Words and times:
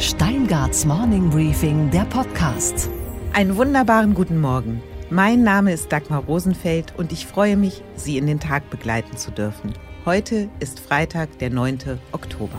Steingarts 0.00 0.86
Morning 0.86 1.28
Briefing, 1.28 1.90
der 1.90 2.06
Podcast. 2.06 2.88
Einen 3.34 3.58
wunderbaren 3.58 4.14
guten 4.14 4.40
Morgen. 4.40 4.82
Mein 5.10 5.42
Name 5.42 5.74
ist 5.74 5.92
Dagmar 5.92 6.24
Rosenfeld 6.24 6.94
und 6.96 7.12
ich 7.12 7.26
freue 7.26 7.58
mich, 7.58 7.82
Sie 7.96 8.16
in 8.16 8.26
den 8.26 8.40
Tag 8.40 8.70
begleiten 8.70 9.18
zu 9.18 9.30
dürfen. 9.30 9.74
Heute 10.06 10.48
ist 10.58 10.80
Freitag, 10.80 11.38
der 11.40 11.50
9. 11.50 12.00
Oktober. 12.12 12.58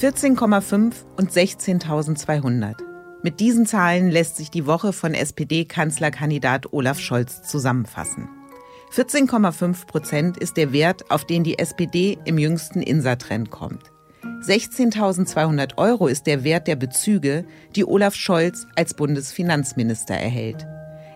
14,5 0.00 0.94
und 1.18 1.30
16.200. 1.30 2.76
Mit 3.22 3.38
diesen 3.38 3.66
Zahlen 3.66 4.08
lässt 4.10 4.38
sich 4.38 4.50
die 4.50 4.64
Woche 4.64 4.94
von 4.94 5.12
SPD-Kanzlerkandidat 5.12 6.72
Olaf 6.72 6.98
Scholz 6.98 7.42
zusammenfassen. 7.42 8.30
14,5 8.90 9.86
Prozent 9.86 10.38
ist 10.38 10.56
der 10.56 10.72
Wert, 10.72 11.10
auf 11.10 11.26
den 11.26 11.44
die 11.44 11.58
SPD 11.58 12.16
im 12.24 12.38
jüngsten 12.38 12.80
Insa-Trend 12.80 13.50
kommt. 13.50 13.92
16.200 14.46 15.76
Euro 15.76 16.06
ist 16.06 16.26
der 16.26 16.44
Wert 16.44 16.68
der 16.68 16.76
Bezüge, 16.76 17.44
die 17.74 17.84
Olaf 17.84 18.14
Scholz 18.14 18.66
als 18.76 18.94
Bundesfinanzminister 18.94 20.14
erhält. 20.14 20.66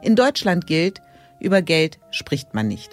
In 0.03 0.17
Deutschland 0.17 0.67
gilt, 0.67 1.01
über 1.39 1.63
Geld 1.63 1.99
spricht 2.11 2.55
man 2.55 2.67
nicht. 2.69 2.91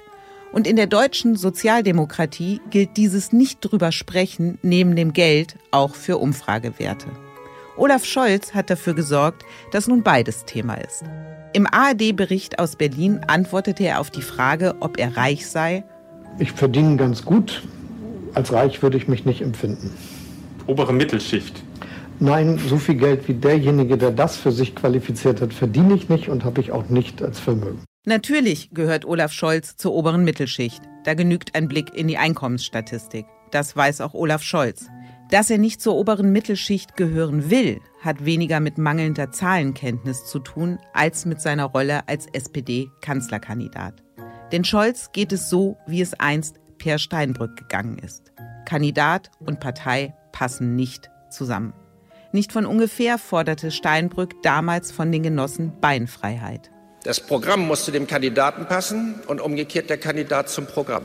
Und 0.52 0.68
in 0.68 0.76
der 0.76 0.88
deutschen 0.88 1.36
Sozialdemokratie 1.36 2.62
gilt 2.70 2.98
dieses 2.98 3.34
nicht 3.34 3.60
drüber 3.62 3.92
sprechen 3.92 4.60
neben 4.62 4.96
dem 4.96 5.14
Geld 5.14 5.58
auch 5.72 5.96
für 5.96 6.18
Umfragewerte. 6.18 7.08
Olaf 7.76 8.06
Scholz 8.06 8.54
hat 8.54 8.70
dafür 8.70 8.96
gesorgt, 8.96 9.44
dass 9.72 9.88
nun 9.88 10.04
beides 10.04 10.46
Thema 10.46 10.76
ist. 10.76 11.04
Im 11.54 11.68
ARD-Bericht 11.68 12.60
aus 12.60 12.76
Berlin 12.76 13.22
antwortete 13.28 13.84
er 13.84 14.00
auf 14.00 14.12
die 14.12 14.22
Frage, 14.22 14.76
ob 14.80 15.00
er 15.00 15.16
reich 15.16 15.48
sei. 15.48 15.84
Ich 16.40 16.52
verdiene 16.52 16.98
ganz 16.98 17.24
gut. 17.24 17.64
Als 18.38 18.54
reich 18.54 18.84
würde 18.84 18.98
ich 18.98 19.08
mich 19.08 19.26
nicht 19.26 19.42
empfinden. 19.42 19.90
Obere 20.68 20.94
Mittelschicht. 20.94 21.64
Nein, 22.20 22.60
so 22.60 22.78
viel 22.78 22.94
Geld 22.94 23.28
wie 23.28 23.34
derjenige, 23.34 23.98
der 23.98 24.12
das 24.12 24.38
für 24.38 24.52
sich 24.52 24.76
qualifiziert 24.76 25.42
hat, 25.42 25.56
verdiene 25.56 25.96
ich 25.96 26.08
nicht 26.08 26.30
und 26.30 26.46
habe 26.46 26.62
ich 26.62 26.72
auch 26.72 26.88
nicht 26.88 27.24
als 27.24 27.40
Vermögen. 27.40 27.84
Natürlich 28.06 28.70
gehört 28.76 29.06
Olaf 29.06 29.32
Scholz 29.32 29.76
zur 29.76 29.94
oberen 29.94 30.24
Mittelschicht. 30.24 30.84
Da 31.04 31.16
genügt 31.16 31.56
ein 31.56 31.68
Blick 31.68 31.96
in 31.96 32.08
die 32.08 32.20
Einkommensstatistik. 32.20 33.26
Das 33.50 33.76
weiß 33.76 34.02
auch 34.02 34.14
Olaf 34.14 34.44
Scholz. 34.44 34.86
Dass 35.32 35.50
er 35.50 35.58
nicht 35.58 35.82
zur 35.82 35.96
oberen 35.96 36.32
Mittelschicht 36.32 36.96
gehören 36.96 37.50
will, 37.50 37.80
hat 38.04 38.24
weniger 38.24 38.60
mit 38.60 38.78
mangelnder 38.78 39.32
Zahlenkenntnis 39.32 40.28
zu 40.28 40.38
tun 40.38 40.78
als 40.94 41.26
mit 41.26 41.42
seiner 41.42 41.66
Rolle 41.66 42.08
als 42.08 42.28
SPD-Kanzlerkandidat. 42.34 44.04
Denn 44.52 44.64
Scholz 44.64 45.12
geht 45.12 45.32
es 45.32 45.50
so, 45.50 45.78
wie 45.88 46.02
es 46.02 46.14
einst 46.14 46.60
Per 46.78 47.00
Steinbrück 47.00 47.56
gegangen 47.58 47.98
ist. 48.00 48.32
Kandidat 48.66 49.32
und 49.40 49.60
Partei 49.60 50.14
passen 50.32 50.76
nicht 50.76 51.10
zusammen. 51.30 51.74
Nicht 52.32 52.52
von 52.52 52.66
ungefähr 52.66 53.18
forderte 53.18 53.72
Steinbrück 53.72 54.42
damals 54.44 54.92
von 54.92 55.12
den 55.12 55.24
Genossen 55.24 55.74
Beinfreiheit. 55.80 56.70
Das 57.04 57.20
Programm 57.20 57.66
muss 57.68 57.86
zu 57.86 57.92
dem 57.92 58.06
Kandidaten 58.06 58.66
passen 58.66 59.16
und 59.28 59.40
umgekehrt 59.40 59.90
der 59.90 59.98
Kandidat 59.98 60.50
zum 60.50 60.66
Programm. 60.66 61.04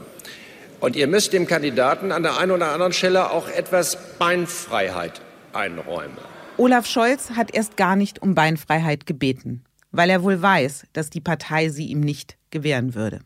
Und 0.81 0.97
ihr 0.97 1.07
müsst 1.07 1.33
dem 1.33 1.47
Kandidaten 1.47 2.11
an 2.11 2.25
der 2.25 2.39
einen 2.39 2.51
oder 2.51 2.73
anderen 2.73 2.93
Stelle 2.93 3.31
auch 3.31 3.49
etwas 3.49 3.97
Beinfreiheit 4.19 5.21
einräumen. 5.53 6.17
Olaf 6.57 6.87
Scholz 6.87 7.31
hat 7.31 7.55
erst 7.55 7.77
gar 7.77 7.95
nicht 7.95 8.21
um 8.21 8.35
Beinfreiheit 8.35 9.07
gebeten, 9.07 9.65
weil 9.93 10.11
er 10.11 10.25
wohl 10.25 10.43
weiß, 10.43 10.87
dass 10.93 11.09
die 11.09 11.21
Partei 11.21 11.69
sie 11.69 11.87
ihm 11.87 12.01
nicht 12.01 12.37
gewähren 12.51 12.95
würde. 12.95 13.21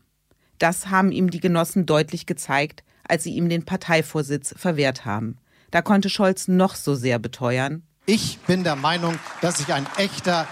Das 0.59 0.89
haben 0.89 1.13
ihm 1.13 1.31
die 1.31 1.41
Genossen 1.41 1.87
deutlich 1.87 2.27
gezeigt, 2.27 2.83
als 3.09 3.25
sie 3.25 3.35
ihm 3.35 3.49
den 3.49 3.65
Parteivorsitz 3.65 4.55
verwehrt 4.57 5.05
haben. 5.05 5.39
Da 5.71 5.83
konnte 5.83 6.09
Scholz 6.09 6.49
noch 6.49 6.75
so 6.75 6.95
sehr 6.95 7.19
beteuern. 7.19 7.83
Ich 8.07 8.39
bin 8.47 8.65
der 8.65 8.77
Meinung, 8.77 9.19
dass 9.41 9.61
ich 9.61 9.73
ein 9.73 9.87
echter, 9.97 10.47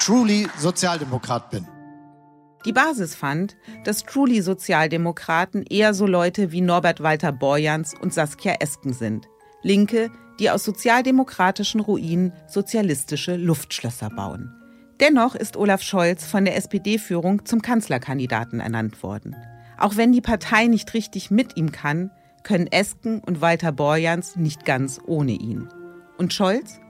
truly 0.00 0.48
Sozialdemokrat 0.56 1.50
bin. 1.50 1.66
Die 2.64 2.72
Basis 2.72 3.14
fand, 3.14 3.56
dass 3.84 4.04
truly 4.04 4.40
Sozialdemokraten 4.40 5.64
eher 5.64 5.94
so 5.94 6.06
Leute 6.06 6.52
wie 6.52 6.60
Norbert 6.60 7.02
Walter 7.02 7.32
Borjans 7.32 7.94
und 7.94 8.12
Saskia 8.12 8.54
Esken 8.60 8.92
sind. 8.92 9.28
Linke, 9.62 10.10
die 10.38 10.50
aus 10.50 10.64
sozialdemokratischen 10.64 11.80
Ruinen 11.80 12.32
sozialistische 12.46 13.36
Luftschlösser 13.36 14.10
bauen. 14.10 14.57
Dennoch 15.00 15.34
ist 15.34 15.56
Olaf 15.56 15.82
Scholz 15.82 16.26
von 16.26 16.44
der 16.44 16.56
SPD-Führung 16.56 17.44
zum 17.44 17.62
Kanzlerkandidaten 17.62 18.60
ernannt 18.60 19.02
worden. 19.02 19.36
Auch 19.78 19.96
wenn 19.96 20.12
die 20.12 20.20
Partei 20.20 20.66
nicht 20.66 20.92
richtig 20.94 21.30
mit 21.30 21.56
ihm 21.56 21.70
kann, 21.70 22.10
können 22.42 22.66
Esken 22.66 23.20
und 23.20 23.40
Walter 23.40 23.72
Borjans 23.72 24.36
nicht 24.36 24.64
ganz 24.64 25.00
ohne 25.06 25.32
ihn. 25.32 25.68
Und 26.16 26.32
Scholz? 26.32 26.80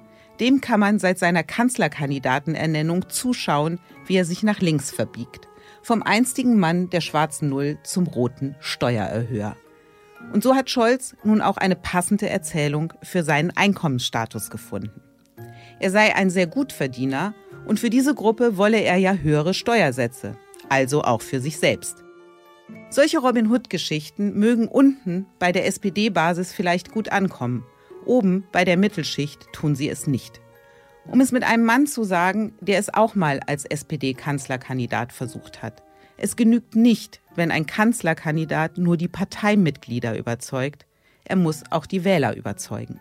Dem 0.41 0.61
kann 0.61 0.81
man 0.81 0.99
seit 0.99 1.19
seiner 1.19 1.43
Kanzlerkandidatenernennung 1.43 3.09
zuschauen, 3.09 3.81
wie 4.07 4.17
er 4.17 4.25
sich 4.25 4.43
nach 4.43 4.61
links 4.61 4.91
verbiegt 4.91 5.49
vom 5.83 6.03
einstigen 6.03 6.59
Mann 6.59 6.91
der 6.91 7.01
schwarzen 7.01 7.49
Null 7.49 7.79
zum 7.83 8.07
roten 8.07 8.57
Steuererhöher. 8.61 9.57
Und 10.33 10.43
so 10.43 10.55
hat 10.55 10.69
Scholz 10.69 11.17
nun 11.25 11.41
auch 11.41 11.57
eine 11.57 11.77
passende 11.77 12.29
Erzählung 12.29 12.93
für 13.03 13.23
seinen 13.23 13.57
Einkommensstatus 13.57 14.51
gefunden. 14.51 15.01
Er 15.81 15.91
sei 15.91 16.15
ein 16.15 16.29
sehr 16.29 16.47
Gutverdiener 16.47 17.35
und 17.69 17.79
für 17.79 17.91
diese 17.91 18.15
Gruppe 18.15 18.57
wolle 18.57 18.81
er 18.81 18.97
ja 18.97 19.13
höhere 19.13 19.55
Steuersätze, 19.55 20.37
also 20.69 21.03
auch 21.03 21.21
für 21.21 21.41
sich 21.41 21.59
selbst. 21.59 22.03
Solche 22.91 23.19
Robin 23.19 23.51
Hood-Geschichten 23.51 24.39
mögen 24.39 24.67
unten 24.67 25.27
bei 25.39 25.53
der 25.53 25.67
SPD-Basis 25.67 26.53
vielleicht 26.53 26.91
gut 26.91 27.13
ankommen, 27.13 27.65
oben 28.07 28.45
bei 28.53 28.65
der 28.65 28.79
Mittelschicht 28.79 29.53
tun 29.53 29.77
sie 29.77 29.89
es 29.89 30.07
nicht. 30.07 30.41
Um 31.11 31.21
es 31.21 31.31
mit 31.31 31.45
einem 31.45 31.65
Mann 31.65 31.87
zu 31.87 32.05
sagen, 32.05 32.55
der 32.61 32.79
es 32.79 32.93
auch 32.93 33.15
mal 33.15 33.41
als 33.47 33.65
SPD-Kanzlerkandidat 33.65 35.13
versucht 35.13 35.63
hat. 35.63 35.83
Es 36.17 36.37
genügt 36.37 36.75
nicht, 36.75 37.21
wenn 37.35 37.51
ein 37.51 37.67
Kanzlerkandidat 37.67 38.79
nur 38.79 38.97
die 38.97 39.09
Parteimitglieder 39.09 40.19
überzeugt, 40.19 40.87
er 41.25 41.37
muss 41.37 41.63
auch 41.71 41.87
die 41.87 42.05
Wähler 42.05 42.35
überzeugen. 42.35 43.01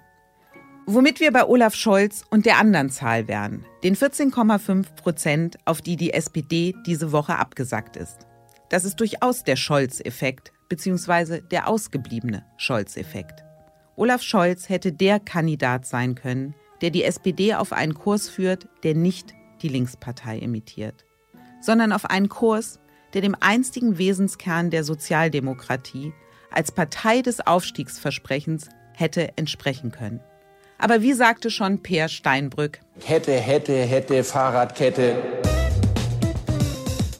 Womit 0.89 1.19
wir 1.19 1.33
bei 1.33 1.45
Olaf 1.45 1.75
Scholz 1.75 2.23
und 2.29 2.45
der 2.45 2.59
anderen 2.59 2.89
Zahl 2.89 3.27
wären, 3.27 3.65
den 3.83 3.93
14,5 3.93 4.95
Prozent, 4.95 5.57
auf 5.65 5.81
die 5.81 5.97
die 5.97 6.13
SPD 6.13 6.73
diese 6.85 7.11
Woche 7.11 7.37
abgesackt 7.37 7.97
ist. 7.97 8.19
Das 8.69 8.85
ist 8.85 8.97
durchaus 9.01 9.43
der 9.43 9.57
Scholz-Effekt, 9.57 10.53
beziehungsweise 10.69 11.41
der 11.41 11.67
ausgebliebene 11.67 12.45
Scholz-Effekt. 12.55 13.43
Olaf 13.97 14.21
Scholz 14.21 14.69
hätte 14.69 14.93
der 14.93 15.19
Kandidat 15.19 15.85
sein 15.85 16.15
können, 16.15 16.55
der 16.79 16.91
die 16.91 17.03
SPD 17.03 17.53
auf 17.53 17.73
einen 17.73 17.93
Kurs 17.93 18.29
führt, 18.29 18.69
der 18.83 18.95
nicht 18.95 19.33
die 19.61 19.67
Linkspartei 19.67 20.37
imitiert, 20.37 21.03
sondern 21.59 21.91
auf 21.91 22.05
einen 22.05 22.29
Kurs, 22.29 22.79
der 23.13 23.19
dem 23.19 23.35
einstigen 23.37 23.97
Wesenskern 23.97 24.69
der 24.69 24.85
Sozialdemokratie 24.85 26.13
als 26.49 26.71
Partei 26.71 27.21
des 27.21 27.45
Aufstiegsversprechens 27.45 28.69
hätte 28.93 29.37
entsprechen 29.37 29.91
können. 29.91 30.21
Aber 30.79 31.01
wie 31.01 31.13
sagte 31.13 31.49
schon 31.49 31.81
Peer 31.81 32.07
Steinbrück? 32.07 32.79
Hätte, 33.03 33.33
hätte, 33.33 33.73
hätte, 33.73 34.23
Fahrradkette. 34.23 35.15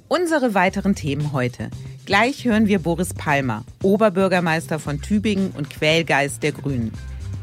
Unsere 0.08 0.54
weiteren 0.54 0.96
Themen 0.96 1.34
heute. 1.34 1.70
Gleich 2.06 2.46
hören 2.46 2.68
wir 2.68 2.80
Boris 2.80 3.14
Palmer, 3.14 3.66
Oberbürgermeister 3.82 4.80
von 4.80 5.02
Tübingen 5.02 5.52
und 5.58 5.70
Quälgeist 5.70 6.44
der 6.44 6.52
Grünen. 6.52 6.94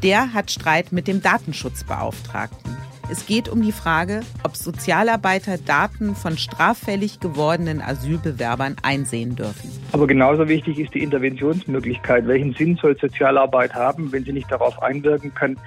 Der 0.03 0.33
hat 0.33 0.51
Streit 0.51 0.91
mit 0.91 1.07
dem 1.07 1.21
Datenschutzbeauftragten. 1.21 2.75
Es 3.07 3.27
geht 3.27 3.47
um 3.49 3.61
die 3.61 3.71
Frage, 3.71 4.21
ob 4.43 4.55
Sozialarbeiter 4.55 5.59
Daten 5.59 6.15
von 6.15 6.39
straffällig 6.39 7.19
gewordenen 7.19 7.79
Asylbewerbern 7.79 8.77
einsehen 8.81 9.35
dürfen. 9.35 9.69
Aber 9.91 10.07
genauso 10.07 10.47
wichtig 10.47 10.79
ist 10.79 10.95
die 10.95 11.03
Interventionsmöglichkeit. 11.03 12.25
Welchen 12.27 12.53
Sinn 12.55 12.77
soll 12.77 12.97
Sozialarbeit 12.97 13.75
haben, 13.75 14.11
wenn 14.11 14.25
sie 14.25 14.33
nicht 14.33 14.51
darauf 14.51 14.81
einwirken 14.81 15.35
kann, 15.35 15.57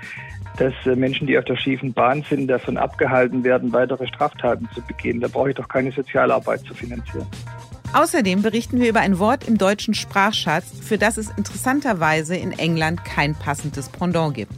dass 0.59 0.75
äh, 0.87 0.97
Menschen, 0.97 1.27
die 1.27 1.39
auf 1.39 1.45
der 1.45 1.57
schiefen 1.57 1.93
Bahn 1.93 2.25
sind, 2.29 2.49
davon 2.49 2.77
abgehalten 2.77 3.45
werden, 3.45 3.73
weitere 3.73 4.07
Straftaten 4.07 4.69
zu 4.75 4.83
begehen? 4.83 5.21
Da 5.21 5.29
brauche 5.29 5.51
ich 5.51 5.57
doch 5.57 5.69
keine 5.69 5.93
Sozialarbeit 5.93 6.61
zu 6.63 6.75
finanzieren. 6.75 7.27
Außerdem 7.95 8.43
berichten 8.43 8.81
wir 8.81 8.91
über 8.91 9.01
ein 9.01 9.19
Wort 9.19 9.49
im 9.49 9.57
deutschen 9.57 9.95
Sprachschatz, 9.95 10.67
für 10.83 10.99
das 10.99 11.17
es 11.17 11.31
interessanterweise 11.37 12.37
in 12.37 12.53
England 12.53 13.05
kein 13.05 13.35
passendes 13.35 13.89
Pendant 13.89 14.35
gibt. 14.35 14.53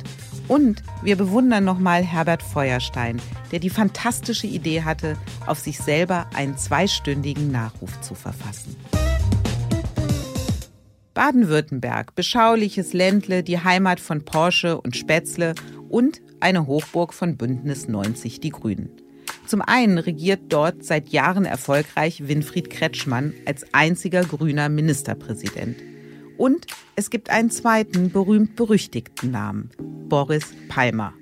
Und 0.49 0.82
wir 1.05 1.17
bewundern 1.17 1.64
nochmal 1.64 2.02
Herbert 2.02 2.43
Feuerstein, 2.43 3.23
der 3.52 3.61
die 3.61 3.70
fantastische 3.70 4.49
Idee 4.49 4.82
hatte, 4.82 5.17
auf 5.47 5.61
sich 5.61 5.79
selber 5.79 6.26
einen 6.35 6.58
zweistündigen 6.58 7.52
Nachruf 7.52 8.00
zu 8.00 8.17
verfassen. 8.17 8.75
Baden-Württemberg, 11.14 12.14
beschauliches 12.14 12.93
Ländle, 12.93 13.44
die 13.44 13.62
Heimat 13.62 14.00
von 14.00 14.25
Porsche 14.25 14.81
und 14.81 14.97
Spätzle 14.97 15.55
und 15.90 16.22
eine 16.40 16.66
Hochburg 16.66 17.12
von 17.12 17.37
Bündnis 17.37 17.88
90 17.88 18.40
Die 18.40 18.50
Grünen. 18.50 18.88
Zum 19.46 19.60
einen 19.60 19.98
regiert 19.98 20.40
dort 20.48 20.84
seit 20.84 21.08
Jahren 21.08 21.44
erfolgreich 21.44 22.28
Winfried 22.28 22.70
Kretschmann 22.70 23.34
als 23.46 23.66
einziger 23.75 24.22
grüner 24.22 24.69
Ministerpräsident. 24.69 25.76
Und 26.38 26.66
es 26.96 27.10
gibt 27.10 27.31
einen 27.31 27.50
zweiten 27.50 28.10
berühmt-berüchtigten 28.10 29.31
Namen, 29.31 29.70
Boris 30.08 30.54
Palmer. 30.69 31.12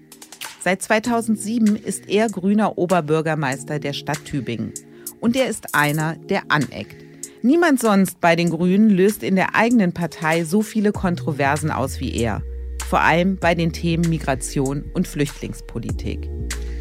Seit 0.61 0.83
2007 0.83 1.77
ist 1.77 2.09
er 2.09 2.29
grüner 2.29 2.77
Oberbürgermeister 2.77 3.79
der 3.79 3.95
Stadt 3.95 4.25
Tübingen. 4.25 4.75
Und 5.21 5.35
er 5.35 5.49
ist 5.49 5.75
einer, 5.75 6.17
der 6.17 6.51
aneckt. 6.51 7.03
Niemand 7.43 7.81
sonst 7.81 8.21
bei 8.21 8.37
den 8.37 8.51
Grünen 8.51 8.91
löst 8.91 9.23
in 9.23 9.37
der 9.37 9.55
eigenen 9.55 9.93
Partei 9.93 10.45
so 10.45 10.61
viele 10.63 10.93
Kontroversen 10.93 11.71
aus 11.71 12.01
wie 12.01 12.15
er. 12.15 12.43
Vor 12.89 13.01
allem 13.01 13.37
bei 13.39 13.55
den 13.55 13.75
Themen 13.75 14.09
Migration 14.09 14.83
und 14.95 15.07
Flüchtlingspolitik. 15.07 16.31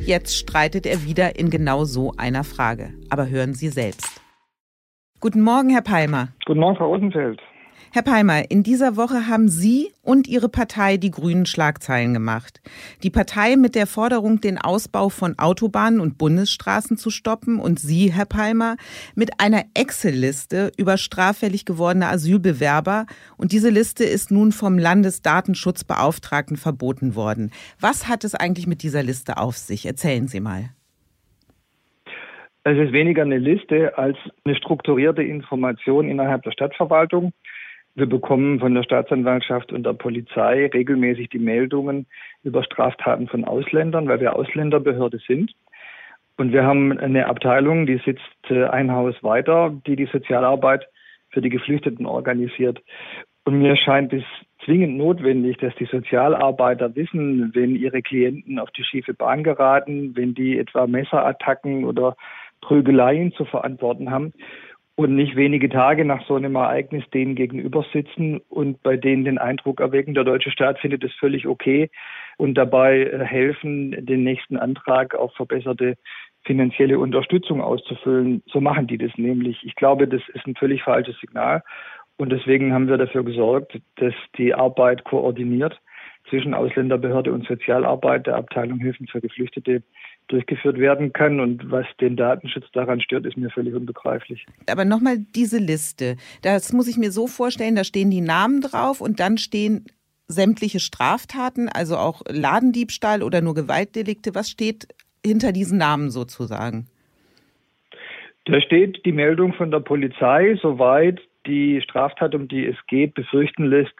Jetzt 0.06 0.38
streitet 0.38 0.86
er 0.86 1.04
wieder 1.04 1.38
in 1.38 1.50
genau 1.50 1.84
so 1.84 2.14
einer 2.16 2.46
Frage. 2.46 2.94
Aber 3.10 3.28
hören 3.28 3.54
Sie 3.54 3.68
selbst. 3.68 4.22
Guten 5.20 5.42
Morgen, 5.42 5.70
Herr 5.70 5.82
Palmer. 5.82 6.30
Guten 6.46 6.62
Morgen, 6.62 6.78
Frau 6.78 6.94
Rosenfeld. 6.94 7.42
Herr 7.94 8.02
Palmer, 8.02 8.52
in 8.52 8.64
dieser 8.64 8.98
Woche 8.98 9.28
haben 9.28 9.48
Sie 9.48 9.92
und 10.02 10.28
Ihre 10.28 10.50
Partei 10.50 10.98
die 10.98 11.10
grünen 11.10 11.46
Schlagzeilen 11.46 12.14
gemacht. 12.14 12.62
Die 13.02 13.10
Partei 13.10 13.56
mit 13.56 13.76
der 13.76 13.88
Forderung, 13.88 14.42
den 14.42 14.58
Ausbau 14.58 15.10
von 15.10 15.40
Autobahnen 15.40 16.02
und 16.02 16.18
Bundesstraßen 16.18 16.98
zu 16.98 17.10
stoppen 17.10 17.60
und 17.60 17.80
Sie, 17.80 18.12
Herr 18.12 18.26
Palmer, 18.26 18.76
mit 19.16 19.40
einer 19.40 19.64
Excel-Liste 19.74 20.72
über 20.78 20.98
straffällig 20.98 21.66
gewordene 21.66 22.08
Asylbewerber. 22.08 23.06
Und 23.38 23.54
diese 23.54 23.70
Liste 23.70 24.04
ist 24.04 24.32
nun 24.32 24.52
vom 24.52 24.78
Landesdatenschutzbeauftragten 24.78 26.58
verboten 26.58 27.16
worden. 27.16 27.52
Was 27.80 28.10
hat 28.10 28.26
es 28.26 28.36
eigentlich 28.36 28.68
mit 28.68 28.84
dieser 28.84 29.04
Liste 29.04 29.38
auf 29.38 29.56
sich? 29.56 29.86
Erzählen 29.86 30.28
Sie 30.28 30.42
mal. 30.42 30.70
Es 32.70 32.78
ist 32.78 32.92
weniger 32.92 33.22
eine 33.22 33.38
Liste 33.38 33.98
als 33.98 34.18
eine 34.44 34.54
strukturierte 34.58 35.24
Information 35.24 36.10
innerhalb 36.10 36.44
der 36.44 36.52
Stadtverwaltung. 36.52 37.32
Wir 37.98 38.06
bekommen 38.06 38.60
von 38.60 38.76
der 38.76 38.84
Staatsanwaltschaft 38.84 39.74
und 39.74 39.84
der 39.84 39.94
Polizei 39.94 40.68
regelmäßig 40.68 41.30
die 41.30 41.40
Meldungen 41.40 42.06
über 42.44 42.64
Straftaten 42.64 43.28
von 43.28 43.44
Ausländern, 43.44 44.08
weil 44.08 44.20
wir 44.20 44.36
Ausländerbehörde 44.36 45.18
sind. 45.28 45.52
Und 46.38 46.54
wir 46.54 46.64
haben 46.64 46.96
eine 47.00 47.26
Abteilung, 47.26 47.88
die 47.88 48.00
sitzt 48.06 48.52
äh, 48.52 48.66
ein 48.66 48.92
Haus 48.92 49.16
weiter, 49.24 49.74
die 49.88 49.96
die 49.96 50.06
Sozialarbeit 50.06 50.88
für 51.30 51.42
die 51.42 51.50
Geflüchteten 51.50 52.06
organisiert. 52.06 52.84
Und 53.46 53.58
mir 53.58 53.76
scheint 53.76 54.14
es 54.14 54.24
zwingend 54.64 54.96
notwendig, 54.98 55.58
dass 55.58 55.74
die 55.78 55.86
Sozialarbeiter 55.86 56.96
wissen, 56.96 57.50
wenn 57.56 57.76
ihre 57.76 58.04
Klienten 58.04 58.60
auf 58.60 58.70
die 58.78 58.84
schiefe 58.84 59.16
Bahn 59.16 59.44
geraten, 59.44 60.16
wenn 60.16 60.36
die 60.36 60.60
etwa 60.60 60.86
Messerattacken 60.86 61.84
oder 61.84 62.16
Prügeleien 62.62 63.32
zu 63.32 63.46
verantworten 63.46 64.12
haben 64.12 64.34
und 64.98 65.14
nicht 65.16 65.36
wenige 65.36 65.70
Tage 65.70 66.06
nach 66.06 66.26
so 66.26 66.36
einem 66.36 66.56
Ereignis 66.56 67.04
denen 67.14 67.36
gegenüber 67.36 67.86
sitzen 67.94 68.42
und 68.50 68.82
bei 68.82 68.98
denen 68.98 69.26
den 69.26 69.38
Eindruck 69.38 69.80
erwecken, 69.80 70.16
der 70.16 70.24
deutsche 70.24 70.50
Staat 70.50 70.80
findet 70.80 71.04
es 71.04 71.14
völlig 71.14 71.48
okay 71.48 71.92
und 72.38 72.56
dabei 72.56 73.04
äh, 73.04 73.24
helfen, 73.24 73.92
den 74.08 74.24
nächsten 74.24 74.58
Antrag 74.58 75.14
auf 75.14 75.32
verbesserte 75.36 75.98
finanzielle 76.46 76.98
Unterstützung 76.98 77.62
auszufüllen. 77.62 78.42
So 78.48 78.60
machen 78.60 78.88
die 78.88 78.98
das 78.98 79.12
nämlich. 79.18 79.64
Ich 79.64 79.76
glaube, 79.76 80.08
das 80.08 80.22
ist 80.34 80.48
ein 80.48 80.56
völlig 80.56 80.82
falsches 80.82 81.16
Signal. 81.20 81.62
Und 82.18 82.32
deswegen 82.32 82.74
haben 82.74 82.88
wir 82.88 82.98
dafür 82.98 83.24
gesorgt, 83.24 83.80
dass 83.98 84.16
die 84.40 84.56
Arbeit 84.56 85.04
koordiniert 85.04 85.80
zwischen 86.28 86.56
Ausländerbehörde 86.56 87.32
und 87.32 87.46
Sozialarbeit 87.46 88.26
der 88.26 88.36
Abteilung 88.36 88.80
Hilfen 88.80 89.08
für 89.08 89.22
Geflüchtete 89.22 89.84
durchgeführt 90.28 90.78
werden 90.78 91.14
kann. 91.14 91.40
Und 91.40 91.72
was 91.72 91.86
den 92.00 92.16
Datenschutz 92.16 92.66
daran 92.74 93.02
stört, 93.02 93.26
ist 93.26 93.38
mir 93.38 93.50
völlig 93.50 93.74
unbegreiflich. 93.74 94.46
Aber 94.70 94.86
nochmal 94.86 95.18
diese 95.36 95.58
Liste. 95.58 96.18
Das 96.42 96.74
muss 96.74 96.88
ich 96.88 96.98
mir 96.98 97.12
so 97.12 97.28
vorstellen, 97.28 97.76
da 97.76 97.84
stehen 97.84 98.12
die 98.12 98.22
Namen 98.22 98.62
drauf 98.62 99.02
und 99.02 99.20
dann 99.20 99.38
stehen 99.38 99.86
sämtliche 100.28 100.80
Straftaten, 100.80 101.70
also 101.70 101.96
auch 101.96 102.22
Ladendiebstahl 102.30 103.24
oder 103.24 103.42
nur 103.42 103.56
Gewaltdelikte. 103.56 104.36
Was 104.36 104.50
steht 104.50 104.88
hinter 105.26 105.52
diesen 105.52 105.78
Namen 105.78 106.10
sozusagen? 106.10 106.88
Da 108.46 108.62
steht 108.62 109.06
die 109.06 109.12
Meldung 109.12 109.54
von 109.54 109.72
der 109.72 109.80
Polizei, 109.80 110.58
soweit 110.62 111.20
die 111.46 111.82
Straftat, 111.82 112.36
um 112.36 112.48
die 112.48 112.66
es 112.66 112.78
geht, 112.88 113.14
befürchten 113.14 113.66
lässt, 113.66 113.94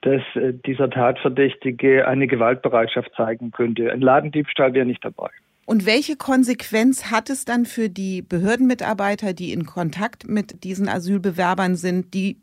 dass 0.00 0.22
äh, 0.34 0.52
dieser 0.66 0.90
Tatverdächtige 0.90 2.06
eine 2.08 2.26
Gewaltbereitschaft 2.26 3.12
zeigen 3.16 3.50
könnte. 3.50 3.92
Ein 3.92 4.00
Ladendiebstahl 4.00 4.74
wäre 4.74 4.86
nicht 4.86 5.04
dabei. 5.04 5.30
Und 5.66 5.84
welche 5.84 6.16
Konsequenz 6.16 7.10
hat 7.10 7.28
es 7.28 7.44
dann 7.44 7.66
für 7.66 7.88
die 7.88 8.22
Behördenmitarbeiter, 8.22 9.34
die 9.34 9.52
in 9.52 9.66
Kontakt 9.66 10.28
mit 10.28 10.62
diesen 10.62 10.88
Asylbewerbern 10.88 11.74
sind, 11.74 12.14
die 12.14 12.38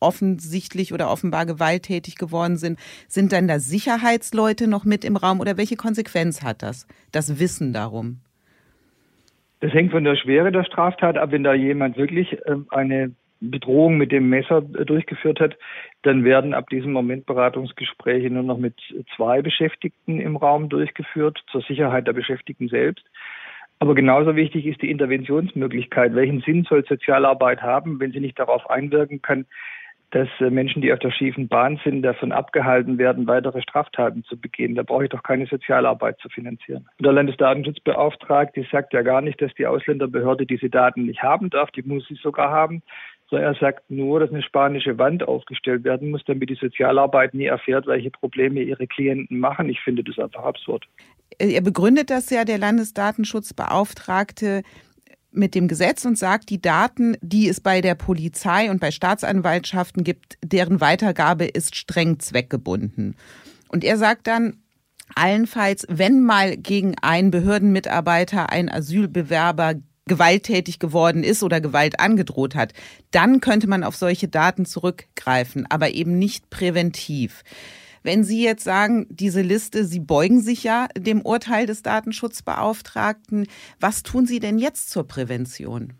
offensichtlich 0.00 0.92
oder 0.94 1.10
offenbar 1.10 1.44
gewalttätig 1.44 2.16
geworden 2.16 2.56
sind? 2.56 2.78
Sind 3.08 3.32
dann 3.32 3.46
da 3.46 3.58
Sicherheitsleute 3.58 4.68
noch 4.68 4.86
mit 4.86 5.04
im 5.04 5.16
Raum 5.16 5.40
oder 5.40 5.58
welche 5.58 5.76
Konsequenz 5.76 6.42
hat 6.42 6.62
das, 6.62 6.86
das 7.12 7.38
Wissen 7.38 7.74
darum? 7.74 8.20
Das 9.60 9.72
hängt 9.72 9.92
von 9.92 10.02
der 10.02 10.16
Schwere 10.16 10.50
der 10.50 10.64
Straftat 10.64 11.18
ab. 11.18 11.30
Wenn 11.30 11.44
da 11.44 11.52
jemand 11.52 11.98
wirklich 11.98 12.38
ähm, 12.46 12.66
eine 12.70 13.12
Bedrohung 13.50 13.98
mit 13.98 14.12
dem 14.12 14.28
Messer 14.28 14.62
äh, 14.78 14.84
durchgeführt 14.84 15.40
hat, 15.40 15.56
dann 16.02 16.24
werden 16.24 16.54
ab 16.54 16.70
diesem 16.70 16.92
Moment 16.92 17.26
Beratungsgespräche 17.26 18.30
nur 18.30 18.42
noch 18.42 18.58
mit 18.58 18.74
zwei 19.16 19.42
Beschäftigten 19.42 20.20
im 20.20 20.36
Raum 20.36 20.68
durchgeführt, 20.68 21.42
zur 21.50 21.62
Sicherheit 21.62 22.06
der 22.06 22.12
Beschäftigten 22.12 22.68
selbst. 22.68 23.04
Aber 23.78 23.94
genauso 23.96 24.36
wichtig 24.36 24.66
ist 24.66 24.80
die 24.80 24.90
Interventionsmöglichkeit. 24.90 26.14
Welchen 26.14 26.40
Sinn 26.42 26.64
soll 26.68 26.84
Sozialarbeit 26.84 27.62
haben, 27.62 27.98
wenn 27.98 28.12
sie 28.12 28.20
nicht 28.20 28.38
darauf 28.38 28.70
einwirken 28.70 29.22
kann, 29.22 29.44
dass 30.12 30.28
äh, 30.40 30.50
Menschen, 30.50 30.82
die 30.82 30.92
auf 30.92 30.98
der 30.98 31.10
schiefen 31.10 31.48
Bahn 31.48 31.80
sind, 31.82 32.02
davon 32.02 32.32
abgehalten 32.32 32.98
werden, 32.98 33.26
weitere 33.26 33.60
Straftaten 33.62 34.22
zu 34.24 34.38
begehen. 34.38 34.74
Da 34.74 34.82
brauche 34.82 35.04
ich 35.04 35.10
doch 35.10 35.22
keine 35.22 35.46
Sozialarbeit 35.46 36.18
zu 36.20 36.28
finanzieren. 36.28 36.86
Und 36.98 37.06
der 37.06 37.14
Landesdatenschutzbeauftragte 37.14 38.64
sagt 38.70 38.92
ja 38.92 39.02
gar 39.02 39.22
nicht, 39.22 39.40
dass 39.40 39.52
die 39.54 39.66
Ausländerbehörde 39.66 40.46
diese 40.46 40.68
Daten 40.68 41.06
nicht 41.06 41.22
haben 41.22 41.50
darf. 41.50 41.70
Die 41.72 41.82
muss 41.82 42.06
sie 42.06 42.14
sogar 42.14 42.50
haben. 42.50 42.82
So, 43.32 43.38
er 43.38 43.54
sagt 43.54 43.90
nur, 43.90 44.20
dass 44.20 44.30
eine 44.30 44.42
spanische 44.42 44.98
Wand 44.98 45.26
aufgestellt 45.26 45.84
werden 45.84 46.10
muss, 46.10 46.20
damit 46.26 46.50
die 46.50 46.58
Sozialarbeit 46.60 47.32
nie 47.32 47.46
erfährt, 47.46 47.86
welche 47.86 48.10
Probleme 48.10 48.60
ihre 48.60 48.86
Klienten 48.86 49.38
machen. 49.38 49.70
Ich 49.70 49.80
finde 49.80 50.04
das 50.04 50.18
einfach 50.18 50.44
absurd. 50.44 50.86
Er 51.38 51.62
begründet 51.62 52.10
das 52.10 52.28
ja, 52.28 52.44
der 52.44 52.58
Landesdatenschutzbeauftragte, 52.58 54.62
mit 55.30 55.54
dem 55.54 55.66
Gesetz 55.66 56.04
und 56.04 56.18
sagt, 56.18 56.50
die 56.50 56.60
Daten, 56.60 57.16
die 57.22 57.48
es 57.48 57.62
bei 57.62 57.80
der 57.80 57.94
Polizei 57.94 58.70
und 58.70 58.82
bei 58.82 58.90
Staatsanwaltschaften 58.90 60.04
gibt, 60.04 60.36
deren 60.44 60.82
Weitergabe 60.82 61.46
ist 61.46 61.74
streng 61.74 62.18
zweckgebunden. 62.18 63.16
Und 63.68 63.82
er 63.82 63.96
sagt 63.96 64.26
dann, 64.26 64.58
allenfalls, 65.14 65.86
wenn 65.88 66.22
mal 66.22 66.58
gegen 66.58 66.96
einen 67.00 67.30
Behördenmitarbeiter 67.30 68.50
ein 68.50 68.68
Asylbewerber 68.68 69.76
gewalttätig 70.06 70.78
geworden 70.78 71.22
ist 71.22 71.42
oder 71.42 71.60
Gewalt 71.60 72.00
angedroht 72.00 72.54
hat, 72.54 72.72
dann 73.12 73.40
könnte 73.40 73.68
man 73.68 73.84
auf 73.84 73.94
solche 73.94 74.28
Daten 74.28 74.64
zurückgreifen, 74.64 75.66
aber 75.70 75.90
eben 75.90 76.18
nicht 76.18 76.50
präventiv. 76.50 77.42
Wenn 78.02 78.24
Sie 78.24 78.42
jetzt 78.42 78.64
sagen, 78.64 79.06
diese 79.10 79.42
Liste, 79.42 79.84
Sie 79.84 80.00
beugen 80.00 80.40
sich 80.40 80.64
ja 80.64 80.88
dem 80.98 81.22
Urteil 81.22 81.66
des 81.66 81.82
Datenschutzbeauftragten, 81.82 83.46
was 83.78 84.02
tun 84.02 84.26
Sie 84.26 84.40
denn 84.40 84.58
jetzt 84.58 84.90
zur 84.90 85.06
Prävention? 85.06 85.92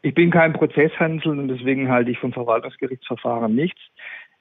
Ich 0.00 0.14
bin 0.14 0.30
kein 0.30 0.54
Prozesshansel 0.54 1.38
und 1.38 1.48
deswegen 1.48 1.90
halte 1.90 2.10
ich 2.10 2.18
vom 2.18 2.32
Verwaltungsgerichtsverfahren 2.32 3.54
nichts. 3.54 3.80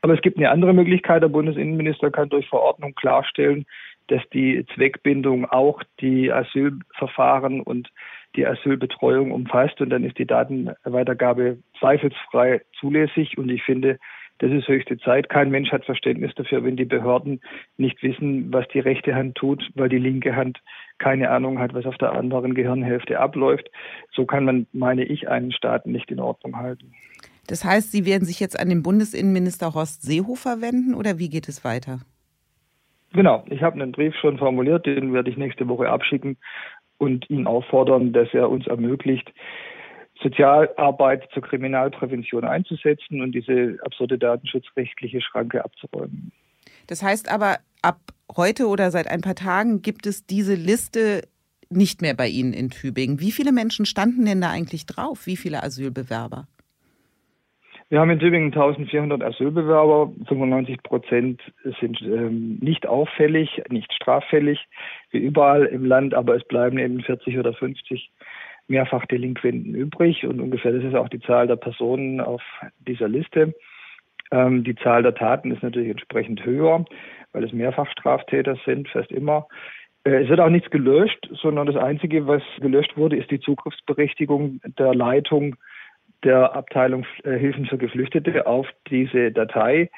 Aber 0.01 0.13
es 0.13 0.21
gibt 0.21 0.37
eine 0.37 0.51
andere 0.51 0.73
Möglichkeit. 0.73 1.23
Der 1.23 1.27
Bundesinnenminister 1.27 2.11
kann 2.11 2.29
durch 2.29 2.47
Verordnung 2.47 2.93
klarstellen, 2.93 3.65
dass 4.07 4.21
die 4.33 4.65
Zweckbindung 4.75 5.45
auch 5.45 5.81
die 5.99 6.31
Asylverfahren 6.31 7.61
und 7.61 7.89
die 8.35 8.45
Asylbetreuung 8.45 9.31
umfasst 9.31 9.81
und 9.81 9.89
dann 9.89 10.03
ist 10.03 10.17
die 10.17 10.25
Datenweitergabe 10.25 11.57
zweifelsfrei 11.79 12.61
zulässig 12.79 13.37
und 13.37 13.49
ich 13.49 13.63
finde, 13.63 13.97
das 14.39 14.51
ist 14.51 14.67
höchste 14.67 14.99
Zeit. 14.99 15.29
Kein 15.29 15.49
Mensch 15.49 15.71
hat 15.71 15.85
Verständnis 15.85 16.31
dafür, 16.35 16.63
wenn 16.63 16.77
die 16.77 16.85
Behörden 16.85 17.41
nicht 17.77 18.01
wissen, 18.03 18.53
was 18.53 18.67
die 18.67 18.79
rechte 18.79 19.15
Hand 19.15 19.35
tut, 19.35 19.67
weil 19.73 19.89
die 19.89 19.97
linke 19.97 20.35
Hand 20.35 20.59
keine 20.99 21.31
Ahnung 21.31 21.57
hat, 21.57 21.73
was 21.73 21.85
auf 21.85 21.97
der 21.97 22.11
anderen 22.11 22.53
Gehirnhälfte 22.53 23.19
abläuft. 23.19 23.71
So 24.13 24.25
kann 24.25 24.45
man, 24.45 24.67
meine 24.73 25.03
ich, 25.03 25.27
einen 25.27 25.51
Staat 25.51 25.87
nicht 25.87 26.11
in 26.11 26.19
Ordnung 26.19 26.57
halten. 26.57 26.93
Das 27.47 27.65
heißt, 27.65 27.91
Sie 27.91 28.05
werden 28.05 28.25
sich 28.25 28.39
jetzt 28.39 28.59
an 28.59 28.69
den 28.69 28.83
Bundesinnenminister 28.83 29.73
Horst 29.73 30.03
Seehofer 30.03 30.61
wenden 30.61 30.93
oder 30.93 31.17
wie 31.17 31.29
geht 31.29 31.47
es 31.47 31.63
weiter? 31.63 32.01
Genau, 33.13 33.45
ich 33.49 33.61
habe 33.61 33.81
einen 33.81 33.91
Brief 33.91 34.15
schon 34.15 34.37
formuliert, 34.37 34.85
den 34.85 35.13
werde 35.13 35.29
ich 35.29 35.37
nächste 35.37 35.67
Woche 35.67 35.89
abschicken 35.89 36.37
und 36.97 37.29
ihn 37.29 37.47
auffordern, 37.47 38.13
dass 38.13 38.27
er 38.33 38.49
uns 38.49 38.67
ermöglicht, 38.67 39.31
Sozialarbeit 40.21 41.29
zur 41.33 41.43
Kriminalprävention 41.43 42.43
einzusetzen 42.43 43.21
und 43.21 43.33
diese 43.33 43.77
absurde 43.85 44.17
datenschutzrechtliche 44.17 45.21
Schranke 45.21 45.63
abzuräumen. 45.63 46.31
Das 46.87 47.03
heißt 47.03 47.31
aber, 47.31 47.57
ab 47.81 47.99
heute 48.35 48.67
oder 48.67 48.91
seit 48.91 49.07
ein 49.07 49.21
paar 49.21 49.35
Tagen 49.35 49.81
gibt 49.81 50.07
es 50.07 50.25
diese 50.25 50.55
Liste 50.55 51.27
nicht 51.69 52.01
mehr 52.01 52.13
bei 52.13 52.27
Ihnen 52.27 52.53
in 52.53 52.69
Tübingen. 52.69 53.19
Wie 53.19 53.31
viele 53.31 53.51
Menschen 53.51 53.85
standen 53.85 54.25
denn 54.25 54.41
da 54.41 54.49
eigentlich 54.49 54.85
drauf? 54.85 55.27
Wie 55.27 55.37
viele 55.37 55.63
Asylbewerber? 55.63 56.47
Wir 57.89 58.01
haben 58.01 58.09
in 58.09 58.19
Tübingen 58.19 58.51
1400 58.51 59.23
Asylbewerber. 59.23 60.11
95 60.27 60.83
Prozent 60.83 61.41
sind 61.79 62.01
ähm, 62.01 62.57
nicht 62.59 62.85
auffällig, 62.85 63.61
nicht 63.69 63.93
straffällig, 63.93 64.67
wie 65.11 65.19
überall 65.19 65.65
im 65.65 65.85
Land, 65.85 66.13
aber 66.13 66.35
es 66.35 66.43
bleiben 66.43 66.79
eben 66.79 67.01
40 67.01 67.39
oder 67.39 67.53
50 67.53 68.11
Mehrfachdelinquenten 68.67 69.73
übrig 69.73 70.25
und 70.25 70.41
ungefähr 70.41 70.73
das 70.73 70.83
ist 70.83 70.95
auch 70.95 71.07
die 71.07 71.21
Zahl 71.21 71.47
der 71.47 71.55
Personen 71.55 72.19
auf 72.19 72.41
dieser 72.85 73.07
Liste. 73.07 73.53
Ähm, 74.31 74.65
die 74.65 74.75
Zahl 74.75 75.03
der 75.03 75.15
Taten 75.15 75.51
ist 75.51 75.63
natürlich 75.63 75.89
entsprechend 75.89 76.43
höher, 76.43 76.83
weil 77.31 77.45
es 77.45 77.53
Mehrfachstraftäter 77.53 78.57
sind, 78.65 78.89
fast 78.89 79.13
immer. 79.13 79.47
Äh, 80.03 80.23
es 80.23 80.29
wird 80.29 80.41
auch 80.41 80.49
nichts 80.49 80.69
gelöscht, 80.71 81.29
sondern 81.41 81.67
das 81.67 81.77
Einzige, 81.77 82.27
was 82.27 82.43
gelöscht 82.59 82.97
wurde, 82.97 83.15
ist 83.15 83.31
die 83.31 83.39
Zugriffsberechtigung 83.39 84.59
der 84.77 84.93
Leitung 84.93 85.55
der 86.23 86.55
Abteilung 86.55 87.05
äh, 87.23 87.37
Hilfen 87.37 87.65
für 87.65 87.77
Geflüchtete 87.77 88.47
auf 88.47 88.67
diese 88.89 89.31
Datei. 89.31 89.89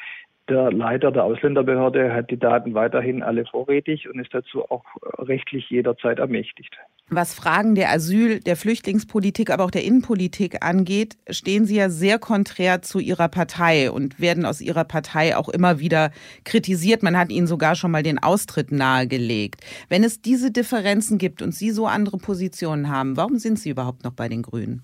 Der 0.49 0.71
Leiter 0.71 1.11
der 1.11 1.25
Ausländerbehörde 1.25 2.11
hat 2.11 2.31
die 2.31 2.39
Daten 2.39 2.73
weiterhin 2.73 3.21
alle 3.21 3.45
vorrätig 3.45 4.09
und 4.09 4.19
ist 4.19 4.33
dazu 4.33 4.63
auch 4.71 4.83
rechtlich 5.19 5.69
jederzeit 5.69 6.17
ermächtigt. 6.17 6.75
Was 7.11 7.35
Fragen 7.35 7.75
der 7.75 7.91
Asyl-, 7.91 8.39
der 8.39 8.55
Flüchtlingspolitik, 8.55 9.51
aber 9.51 9.63
auch 9.65 9.71
der 9.71 9.83
Innenpolitik 9.83 10.63
angeht, 10.65 11.17
stehen 11.29 11.65
Sie 11.65 11.75
ja 11.75 11.89
sehr 11.89 12.17
konträr 12.17 12.81
zu 12.81 12.97
Ihrer 12.97 13.29
Partei 13.29 13.91
und 13.91 14.19
werden 14.19 14.45
aus 14.45 14.59
Ihrer 14.59 14.85
Partei 14.85 15.38
auch 15.38 15.49
immer 15.49 15.79
wieder 15.79 16.11
kritisiert. 16.45 17.03
Man 17.03 17.17
hat 17.17 17.31
Ihnen 17.31 17.47
sogar 17.47 17.75
schon 17.75 17.91
mal 17.91 18.03
den 18.03 18.17
Austritt 18.17 18.71
nahegelegt. 18.71 19.61
Wenn 19.88 20.03
es 20.03 20.21
diese 20.21 20.51
Differenzen 20.51 21.19
gibt 21.19 21.43
und 21.43 21.53
Sie 21.53 21.69
so 21.69 21.85
andere 21.85 22.17
Positionen 22.17 22.89
haben, 22.89 23.17
warum 23.17 23.38
sind 23.38 23.59
Sie 23.59 23.69
überhaupt 23.69 24.03
noch 24.03 24.13
bei 24.13 24.29
den 24.29 24.41
Grünen? 24.41 24.83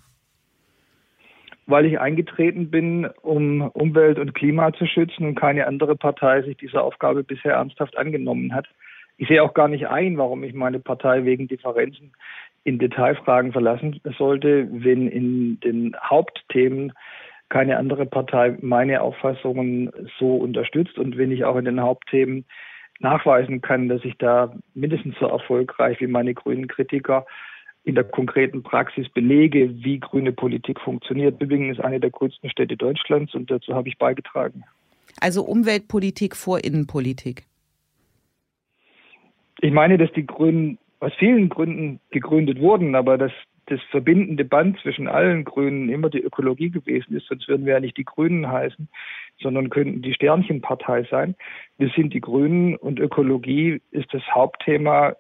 Weil 1.67 1.86
ich 1.86 2.00
eingetreten 2.00 2.69
bin, 2.69 3.07
um 3.22 3.62
Umwelt 3.62 4.19
und 4.19 4.36
Klima 4.36 4.74
zu 4.74 4.86
schützen 4.86 5.25
und 5.25 5.36
keine 5.36 5.67
andere 5.67 5.95
Partei 5.95 6.41
sich 6.43 6.57
dieser 6.57 6.84
Aufgabe 6.84 7.24
bisher 7.24 7.53
ernsthaft 7.53 7.98
angenommen 7.98 8.53
hat. 8.53 8.67
Ich 9.17 9.27
sehe 9.27 9.41
auch 9.41 9.53
gar 9.53 9.67
nicht 9.67 9.88
ein, 9.88 10.17
warum 10.17 10.43
ich 10.43 10.53
meine 10.53 10.79
Partei 10.79 11.24
wegen 11.25 11.48
Differenzen 11.48 12.12
in 12.63 12.79
Detailfragen 12.79 13.51
verlassen 13.51 14.01
sollte, 14.17 14.67
wenn 14.72 15.07
in 15.07 15.60
den 15.62 15.95
Hauptthemen 16.01 16.93
keine 17.50 17.77
andere 17.77 18.05
Partei 18.05 18.57
meine 18.62 19.01
Auffassungen 19.01 19.91
so 20.19 20.36
unterstützt 20.36 20.98
und 20.98 21.17
wenn 21.17 21.31
ich 21.31 21.45
auch 21.45 21.55
in 21.55 21.65
den 21.65 21.79
Hauptthemen 21.79 22.45
nachweisen 23.00 23.62
kann, 23.62 23.88
dass 23.88 24.03
ich 24.03 24.17
da 24.17 24.53
mindestens 24.74 25.15
so 25.19 25.27
erfolgreich 25.27 26.00
wie 26.00 26.07
meine 26.07 26.34
grünen 26.34 26.67
Kritiker 26.67 27.25
in 27.85 27.93
der 27.93 28.03
konkreten 28.03 28.63
Praxis 28.63 29.07
belege, 29.09 29.83
wie 29.83 29.99
grüne 29.99 30.31
Politik 30.31 30.81
funktioniert. 30.81 31.39
Tübingen 31.39 31.69
ist 31.69 31.79
eine 31.79 31.99
der 31.99 32.09
grünsten 32.09 32.49
Städte 32.49 32.75
Deutschlands 32.75 33.35
und 33.35 33.49
dazu 33.51 33.75
habe 33.75 33.87
ich 33.87 33.97
beigetragen. 33.97 34.63
Also 35.21 35.43
Umweltpolitik 35.43 36.35
vor 36.35 36.63
Innenpolitik. 36.63 37.43
Ich 39.61 39.71
meine, 39.71 39.97
dass 39.97 40.11
die 40.13 40.25
Grünen 40.25 40.79
aus 40.99 41.13
vielen 41.19 41.49
Gründen 41.49 41.99
gegründet 42.09 42.59
wurden, 42.59 42.95
aber 42.95 43.17
dass 43.17 43.31
das 43.67 43.79
verbindende 43.91 44.45
Band 44.45 44.79
zwischen 44.81 45.07
allen 45.07 45.43
Grünen 45.43 45.89
immer 45.89 46.09
die 46.09 46.21
Ökologie 46.21 46.69
gewesen 46.69 47.15
ist, 47.15 47.27
sonst 47.27 47.47
würden 47.47 47.65
wir 47.65 47.73
ja 47.73 47.79
nicht 47.79 47.97
die 47.97 48.05
Grünen 48.05 48.47
heißen, 48.47 48.87
sondern 49.39 49.69
könnten 49.69 50.01
die 50.01 50.13
Sternchenpartei 50.13 51.03
sein. 51.09 51.35
Wir 51.77 51.89
sind 51.95 52.13
die 52.13 52.21
Grünen 52.21 52.75
und 52.75 52.99
Ökologie 52.99 53.81
ist 53.91 54.13
das 54.13 54.23
Hauptthema 54.33 55.15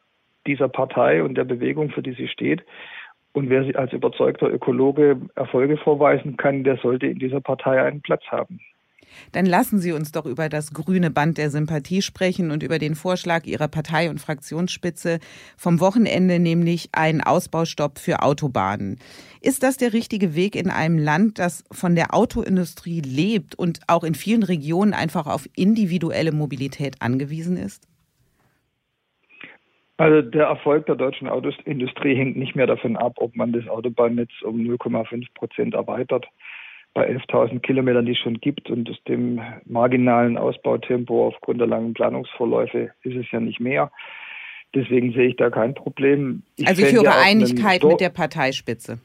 dieser 0.47 0.69
Partei 0.69 1.23
und 1.23 1.35
der 1.35 1.43
Bewegung, 1.43 1.89
für 1.89 2.01
die 2.01 2.13
sie 2.13 2.27
steht. 2.27 2.63
Und 3.33 3.49
wer 3.49 3.65
sie 3.65 3.75
als 3.75 3.91
überzeugter 3.91 4.49
Ökologe 4.49 5.19
Erfolge 5.35 5.77
vorweisen 5.77 6.37
kann, 6.37 6.63
der 6.63 6.77
sollte 6.77 7.07
in 7.07 7.19
dieser 7.19 7.41
Partei 7.41 7.81
einen 7.81 8.01
Platz 8.01 8.23
haben. 8.27 8.59
Dann 9.31 9.45
lassen 9.45 9.79
Sie 9.79 9.91
uns 9.91 10.11
doch 10.11 10.25
über 10.25 10.49
das 10.49 10.73
grüne 10.73 11.11
Band 11.11 11.37
der 11.37 11.49
Sympathie 11.49 12.01
sprechen 12.01 12.51
und 12.51 12.63
über 12.63 12.79
den 12.79 12.95
Vorschlag 12.95 13.45
Ihrer 13.45 13.67
Partei 13.67 14.09
und 14.09 14.19
Fraktionsspitze 14.19 15.19
vom 15.57 15.79
Wochenende, 15.79 16.39
nämlich 16.39 16.89
einen 16.91 17.21
Ausbaustopp 17.21 17.99
für 17.99 18.21
Autobahnen. 18.21 18.99
Ist 19.41 19.63
das 19.63 19.77
der 19.77 19.93
richtige 19.93 20.35
Weg 20.35 20.55
in 20.55 20.69
einem 20.69 20.97
Land, 20.97 21.39
das 21.39 21.63
von 21.71 21.95
der 21.95 22.13
Autoindustrie 22.13 23.01
lebt 23.01 23.55
und 23.55 23.79
auch 23.87 24.03
in 24.03 24.15
vielen 24.15 24.43
Regionen 24.43 24.93
einfach 24.93 25.27
auf 25.27 25.47
individuelle 25.55 26.31
Mobilität 26.31 27.01
angewiesen 27.01 27.57
ist? 27.57 27.87
Also 29.97 30.21
der 30.21 30.47
Erfolg 30.47 30.85
der 30.87 30.95
deutschen 30.95 31.29
Autoindustrie 31.29 32.15
hängt 32.15 32.35
nicht 32.35 32.55
mehr 32.55 32.67
davon 32.67 32.97
ab, 32.97 33.13
ob 33.17 33.35
man 33.35 33.53
das 33.53 33.67
Autobahnnetz 33.67 34.31
um 34.43 34.57
0,5 34.57 35.27
Prozent 35.33 35.73
erweitert. 35.73 36.25
Bei 36.93 37.09
11.000 37.09 37.59
Kilometern, 37.59 38.05
die 38.05 38.13
es 38.13 38.17
schon 38.19 38.39
gibt 38.39 38.69
und 38.69 38.89
dem 39.07 39.41
marginalen 39.65 40.37
Ausbautempo 40.37 41.27
aufgrund 41.27 41.59
der 41.59 41.67
langen 41.67 41.93
Planungsvorläufe 41.93 42.91
ist 43.03 43.15
es 43.15 43.31
ja 43.31 43.39
nicht 43.39 43.59
mehr. 43.59 43.91
Deswegen 44.73 45.13
sehe 45.13 45.27
ich 45.27 45.37
da 45.37 45.49
kein 45.49 45.73
Problem. 45.73 46.43
Ich 46.57 46.67
also 46.67 46.85
ich 46.85 46.93
höre 46.93 47.15
Einigkeit 47.15 47.83
mit 47.83 48.01
der 48.01 48.09
Parteispitze. 48.09 48.99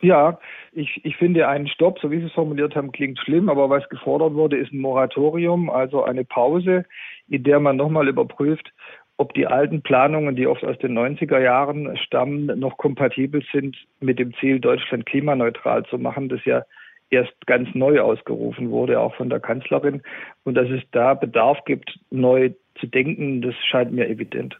Ja, 0.00 0.38
ich, 0.72 1.04
ich 1.04 1.16
finde 1.16 1.48
einen 1.48 1.66
Stopp, 1.68 1.98
so 2.00 2.10
wie 2.10 2.20
Sie 2.20 2.26
es 2.26 2.32
formuliert 2.32 2.76
haben, 2.76 2.92
klingt 2.92 3.18
schlimm, 3.18 3.48
aber 3.48 3.68
was 3.68 3.88
gefordert 3.88 4.34
wurde, 4.34 4.56
ist 4.56 4.72
ein 4.72 4.80
Moratorium, 4.80 5.70
also 5.70 6.04
eine 6.04 6.24
Pause, 6.24 6.84
in 7.28 7.42
der 7.42 7.58
man 7.58 7.76
nochmal 7.76 8.06
überprüft, 8.06 8.72
ob 9.18 9.34
die 9.34 9.46
alten 9.46 9.82
Planungen, 9.82 10.36
die 10.36 10.46
oft 10.46 10.64
aus 10.64 10.78
den 10.78 10.96
90er 10.96 11.40
Jahren 11.40 11.96
stammen, 11.98 12.46
noch 12.58 12.78
kompatibel 12.78 13.42
sind 13.52 13.76
mit 14.00 14.18
dem 14.18 14.32
Ziel, 14.34 14.60
Deutschland 14.60 15.06
klimaneutral 15.06 15.84
zu 15.86 15.98
machen, 15.98 16.28
das 16.28 16.44
ja 16.44 16.62
erst 17.10 17.34
ganz 17.46 17.68
neu 17.74 18.00
ausgerufen 18.00 18.70
wurde, 18.70 19.00
auch 19.00 19.14
von 19.16 19.28
der 19.28 19.40
Kanzlerin. 19.40 20.02
Und 20.44 20.54
dass 20.54 20.70
es 20.70 20.82
da 20.92 21.14
Bedarf 21.14 21.58
gibt, 21.64 21.98
neu 22.10 22.50
zu 22.78 22.86
denken, 22.86 23.42
das 23.42 23.54
scheint 23.66 23.92
mir 23.92 24.08
evident. 24.08 24.58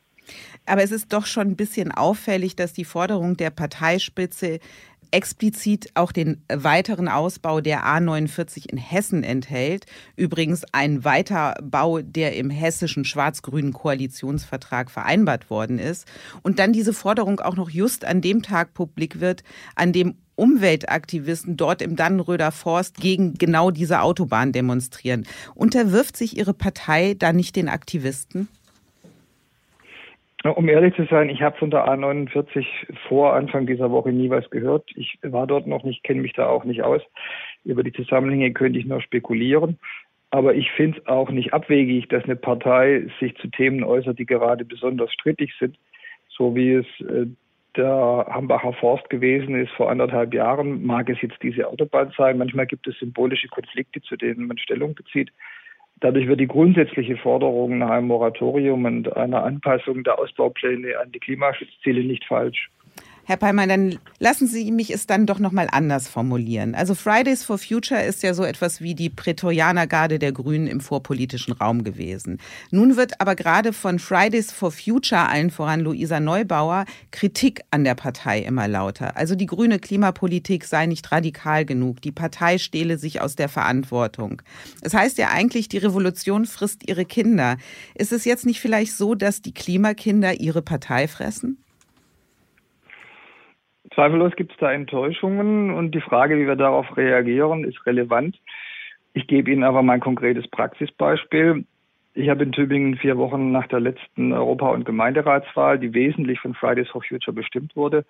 Aber 0.66 0.82
es 0.82 0.90
ist 0.90 1.12
doch 1.12 1.24
schon 1.24 1.48
ein 1.48 1.56
bisschen 1.56 1.92
auffällig, 1.92 2.56
dass 2.56 2.72
die 2.72 2.84
Forderung 2.84 3.36
der 3.36 3.50
Parteispitze 3.50 4.58
explizit 5.10 5.90
auch 5.94 6.12
den 6.12 6.42
weiteren 6.48 7.08
Ausbau 7.08 7.60
der 7.60 7.84
A49 7.84 8.68
in 8.70 8.78
Hessen 8.78 9.22
enthält. 9.22 9.86
Übrigens 10.16 10.64
ein 10.72 11.04
Weiterbau, 11.04 12.00
der 12.00 12.36
im 12.36 12.50
hessischen 12.50 13.04
schwarz-grünen 13.04 13.72
Koalitionsvertrag 13.72 14.90
vereinbart 14.90 15.50
worden 15.50 15.78
ist. 15.78 16.06
Und 16.42 16.58
dann 16.58 16.72
diese 16.72 16.92
Forderung 16.92 17.40
auch 17.40 17.56
noch 17.56 17.70
just 17.70 18.04
an 18.04 18.20
dem 18.20 18.42
Tag 18.42 18.74
publik 18.74 19.20
wird, 19.20 19.42
an 19.74 19.92
dem 19.92 20.16
Umweltaktivisten 20.36 21.56
dort 21.56 21.82
im 21.82 21.96
Dannenröder 21.96 22.52
Forst 22.52 22.96
gegen 22.98 23.34
genau 23.34 23.72
diese 23.72 24.00
Autobahn 24.02 24.52
demonstrieren. 24.52 25.26
Unterwirft 25.54 26.16
sich 26.16 26.36
Ihre 26.36 26.54
Partei 26.54 27.14
da 27.18 27.32
nicht 27.32 27.56
den 27.56 27.68
Aktivisten? 27.68 28.48
Um 30.44 30.68
ehrlich 30.68 30.94
zu 30.94 31.04
sein, 31.06 31.30
ich 31.30 31.42
habe 31.42 31.58
von 31.58 31.70
der 31.70 31.86
A49 31.88 32.64
vor 33.08 33.34
Anfang 33.34 33.66
dieser 33.66 33.90
Woche 33.90 34.12
nie 34.12 34.30
was 34.30 34.48
gehört. 34.50 34.88
Ich 34.94 35.18
war 35.22 35.48
dort 35.48 35.66
noch 35.66 35.82
nicht, 35.82 36.04
kenne 36.04 36.20
mich 36.20 36.32
da 36.32 36.46
auch 36.46 36.64
nicht 36.64 36.82
aus. 36.82 37.02
Über 37.64 37.82
die 37.82 37.92
Zusammenhänge 37.92 38.52
könnte 38.52 38.78
ich 38.78 38.86
nur 38.86 39.00
spekulieren. 39.00 39.78
Aber 40.30 40.54
ich 40.54 40.70
finde 40.72 40.98
es 40.98 41.06
auch 41.06 41.30
nicht 41.30 41.54
abwegig, 41.54 42.08
dass 42.08 42.22
eine 42.24 42.36
Partei 42.36 43.06
sich 43.18 43.34
zu 43.38 43.48
Themen 43.48 43.82
äußert, 43.82 44.18
die 44.18 44.26
gerade 44.26 44.64
besonders 44.64 45.12
strittig 45.12 45.54
sind, 45.58 45.76
so 46.28 46.54
wie 46.54 46.74
es 46.74 46.86
äh, 47.00 47.26
der 47.76 48.26
Hambacher 48.28 48.74
Forst 48.74 49.08
gewesen 49.10 49.54
ist 49.54 49.72
vor 49.72 49.90
anderthalb 49.90 50.34
Jahren. 50.34 50.84
Mag 50.84 51.08
es 51.08 51.20
jetzt 51.22 51.42
diese 51.42 51.66
Autobahn 51.66 52.12
sein. 52.16 52.38
Manchmal 52.38 52.66
gibt 52.66 52.86
es 52.86 52.98
symbolische 52.98 53.48
Konflikte, 53.48 54.02
zu 54.02 54.16
denen 54.16 54.46
man 54.46 54.58
Stellung 54.58 54.94
bezieht. 54.94 55.32
Dadurch 56.00 56.28
wird 56.28 56.40
die 56.40 56.46
grundsätzliche 56.46 57.16
Forderung 57.16 57.78
nach 57.78 57.90
einem 57.90 58.06
Moratorium 58.06 58.84
und 58.84 59.16
einer 59.16 59.42
Anpassung 59.42 60.04
der 60.04 60.18
Ausbaupläne 60.18 60.98
an 60.98 61.10
die 61.10 61.18
Klimaschutzziele 61.18 62.04
nicht 62.04 62.24
falsch. 62.24 62.70
Herr 63.28 63.36
Peimann, 63.36 63.68
dann 63.68 63.98
lassen 64.20 64.46
Sie 64.46 64.70
mich 64.72 64.90
es 64.90 65.06
dann 65.06 65.26
doch 65.26 65.38
noch 65.38 65.52
mal 65.52 65.68
anders 65.70 66.08
formulieren. 66.08 66.74
Also 66.74 66.94
Fridays 66.94 67.44
for 67.44 67.58
Future 67.58 68.02
ist 68.02 68.22
ja 68.22 68.32
so 68.32 68.42
etwas 68.42 68.80
wie 68.80 68.94
die 68.94 69.10
Prätorianergarde 69.10 70.18
der 70.18 70.32
Grünen 70.32 70.66
im 70.66 70.80
vorpolitischen 70.80 71.52
Raum 71.52 71.84
gewesen. 71.84 72.38
Nun 72.70 72.96
wird 72.96 73.20
aber 73.20 73.34
gerade 73.34 73.74
von 73.74 73.98
Fridays 73.98 74.50
for 74.50 74.72
Future, 74.72 75.28
allen 75.28 75.50
voran 75.50 75.80
Luisa 75.80 76.20
Neubauer, 76.20 76.86
Kritik 77.10 77.60
an 77.70 77.84
der 77.84 77.94
Partei 77.94 78.40
immer 78.40 78.66
lauter. 78.66 79.14
Also 79.18 79.34
die 79.34 79.44
grüne 79.44 79.78
Klimapolitik 79.78 80.64
sei 80.64 80.86
nicht 80.86 81.12
radikal 81.12 81.66
genug, 81.66 82.00
die 82.00 82.12
Partei 82.12 82.56
stehle 82.56 82.96
sich 82.96 83.20
aus 83.20 83.36
der 83.36 83.50
Verantwortung. 83.50 84.40
Es 84.80 84.94
heißt 84.94 85.18
ja 85.18 85.28
eigentlich, 85.28 85.68
die 85.68 85.76
Revolution 85.76 86.46
frisst 86.46 86.88
ihre 86.88 87.04
Kinder. 87.04 87.58
Ist 87.94 88.12
es 88.12 88.24
jetzt 88.24 88.46
nicht 88.46 88.60
vielleicht 88.60 88.96
so, 88.96 89.14
dass 89.14 89.42
die 89.42 89.52
Klimakinder 89.52 90.40
ihre 90.40 90.62
Partei 90.62 91.08
fressen? 91.08 91.58
Zweifellos 93.98 94.36
gibt 94.36 94.52
es 94.52 94.58
da 94.58 94.70
Enttäuschungen 94.70 95.72
und 95.74 95.92
die 95.92 96.00
Frage, 96.00 96.38
wie 96.38 96.46
wir 96.46 96.54
darauf 96.54 96.96
reagieren, 96.96 97.64
ist 97.64 97.84
relevant. 97.84 98.38
Ich 99.12 99.26
gebe 99.26 99.50
Ihnen 99.50 99.64
aber 99.64 99.82
mein 99.82 99.98
konkretes 99.98 100.46
Praxisbeispiel. 100.46 101.64
Ich 102.14 102.28
habe 102.28 102.44
in 102.44 102.52
Tübingen 102.52 102.94
vier 102.98 103.18
Wochen 103.18 103.50
nach 103.50 103.66
der 103.66 103.80
letzten 103.80 104.32
Europa- 104.32 104.70
und 104.70 104.84
Gemeinderatswahl, 104.84 105.80
die 105.80 105.94
wesentlich 105.94 106.38
von 106.38 106.54
Fridays 106.54 106.88
for 106.90 107.02
Future 107.02 107.34
bestimmt 107.34 107.74
wurde, 107.74 108.04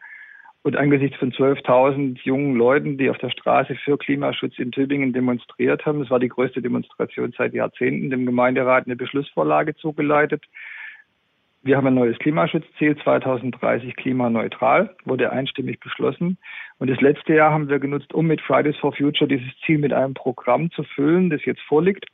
Und 0.63 0.77
angesichts 0.77 1.17
von 1.17 1.33
12.000 1.33 2.19
jungen 2.23 2.55
Leuten, 2.55 2.99
die 2.99 3.09
auf 3.09 3.17
der 3.17 3.31
Straße 3.31 3.75
für 3.77 3.97
Klimaschutz 3.97 4.59
in 4.59 4.73
Tübingen 4.73 5.15
demonstriert 5.15 5.87
haben, 5.87 6.01
das 6.01 6.11
war 6.11 6.21
die 6.21 6.29
größte 6.29 6.61
Demonstration 6.61 7.33
seit 7.35 7.55
Jahrzehnten, 7.55 8.11
dem 8.11 8.27
Gemeinderat 8.27 8.85
eine 8.85 8.97
Beschlussvorlage 8.97 9.75
zugeleitet. 9.75 10.45
Wir 11.69 11.77
haben 11.77 11.87
ein 11.87 11.95
neues 11.95 12.19
Klimaschutzziel 12.19 12.97
2030 12.97 13.95
klimaneutral, 13.95 14.97
wurde 15.05 15.31
einstimmig 15.33 15.81
beschlossen. 15.81 16.39
Und 16.79 16.89
das 16.89 16.99
letzte 17.03 17.35
Jahr 17.35 17.53
haben 17.53 17.69
wir 17.69 17.79
genutzt, 17.79 18.15
um 18.15 18.27
mit 18.27 18.41
Fridays 18.41 18.79
for 18.79 18.95
Future 18.95 19.29
dieses 19.29 19.51
Ziel 19.67 19.77
mit 19.77 19.93
einem 19.93 20.15
Programm 20.15 20.71
zu 20.71 20.83
füllen, 20.83 21.29
das 21.29 21.45
jetzt 21.45 21.61
vorliegt 21.61 22.07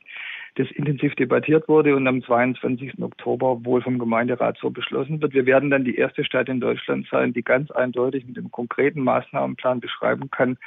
das 0.57 0.71
intensiv 0.71 1.15
debattiert 1.15 1.67
wurde 1.67 1.97
und 1.97 2.07
am 2.07 2.23
22. 2.23 3.01
Oktober 3.01 3.65
wohl 3.65 3.81
vom 3.81 3.99
Gemeinderat 3.99 4.57
so 4.57 4.69
beschlossen 4.69 5.21
wird. 5.21 5.33
Wir 5.33 5.45
werden 5.45 5.69
dann 5.69 5.83
die 5.83 5.97
erste 5.97 6.23
Stadt 6.23 6.47
in 6.47 6.61
Deutschland 6.61 7.07
sein, 7.11 7.33
die 7.33 7.43
ganz 7.43 7.71
eindeutig 7.71 8.25
mit 8.25 8.37
einem 8.37 8.51
konkreten 8.51 9.01
Maßnahmenplan 9.01 9.81
beschreiben 9.81 10.31
kann, 10.31 10.57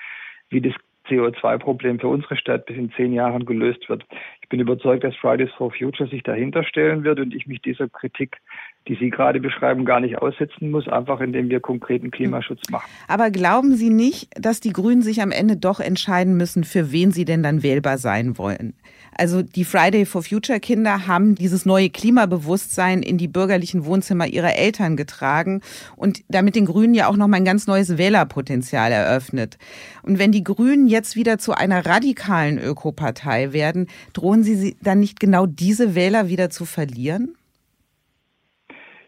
wie 0.50 0.60
das 0.60 0.74
CO2-Problem 1.08 1.98
für 1.98 2.08
unsere 2.08 2.36
Stadt 2.36 2.66
bis 2.66 2.76
in 2.76 2.92
zehn 2.92 3.12
Jahren 3.12 3.46
gelöst 3.46 3.88
wird. 3.88 4.04
Ich 4.42 4.48
bin 4.48 4.60
überzeugt, 4.60 5.04
dass 5.04 5.16
Fridays 5.16 5.52
for 5.52 5.72
Future 5.72 6.08
sich 6.08 6.22
dahinter 6.22 6.64
stellen 6.64 7.04
wird 7.04 7.20
und 7.20 7.34
ich 7.34 7.46
mich 7.46 7.60
dieser 7.62 7.88
Kritik, 7.88 8.38
die 8.86 8.96
Sie 8.96 9.10
gerade 9.10 9.40
beschreiben, 9.40 9.84
gar 9.84 10.00
nicht 10.00 10.18
aussetzen 10.18 10.70
muss, 10.70 10.88
einfach 10.88 11.20
indem 11.20 11.50
wir 11.50 11.60
konkreten 11.60 12.10
Klimaschutz 12.10 12.60
machen. 12.70 12.88
Aber 13.06 13.30
glauben 13.30 13.76
Sie 13.76 13.90
nicht, 13.90 14.30
dass 14.40 14.60
die 14.60 14.72
Grünen 14.72 15.02
sich 15.02 15.20
am 15.20 15.30
Ende 15.30 15.56
doch 15.56 15.80
entscheiden 15.80 16.36
müssen, 16.36 16.64
für 16.64 16.90
wen 16.90 17.12
sie 17.12 17.24
denn 17.24 17.42
dann 17.42 17.62
wählbar 17.62 17.98
sein 17.98 18.38
wollen? 18.38 18.74
Also 19.18 19.42
die 19.42 19.64
Friday 19.64 20.06
for 20.06 20.22
Future 20.22 20.60
Kinder 20.60 21.06
haben 21.06 21.34
dieses 21.34 21.66
neue 21.66 21.90
Klimabewusstsein 21.90 23.02
in 23.02 23.18
die 23.18 23.26
bürgerlichen 23.26 23.84
Wohnzimmer 23.84 24.28
ihrer 24.28 24.54
Eltern 24.54 24.96
getragen 24.96 25.60
und 25.96 26.22
damit 26.28 26.54
den 26.54 26.66
Grünen 26.66 26.94
ja 26.94 27.08
auch 27.08 27.16
noch 27.16 27.26
mal 27.26 27.38
ein 27.38 27.44
ganz 27.44 27.66
neues 27.66 27.98
Wählerpotenzial 27.98 28.92
eröffnet. 28.92 29.58
Und 30.02 30.18
wenn 30.18 30.30
die 30.30 30.44
Grünen 30.44 30.86
jetzt 30.86 31.16
wieder 31.16 31.38
zu 31.38 31.52
einer 31.52 31.84
radikalen 31.84 32.58
Ökopartei 32.58 33.52
werden, 33.52 33.88
drohen 34.12 34.44
sie 34.44 34.76
dann 34.82 35.00
nicht 35.00 35.18
genau 35.18 35.46
diese 35.46 35.94
Wähler 35.94 36.28
wieder 36.28 36.48
zu 36.48 36.64
verlieren? 36.64 37.37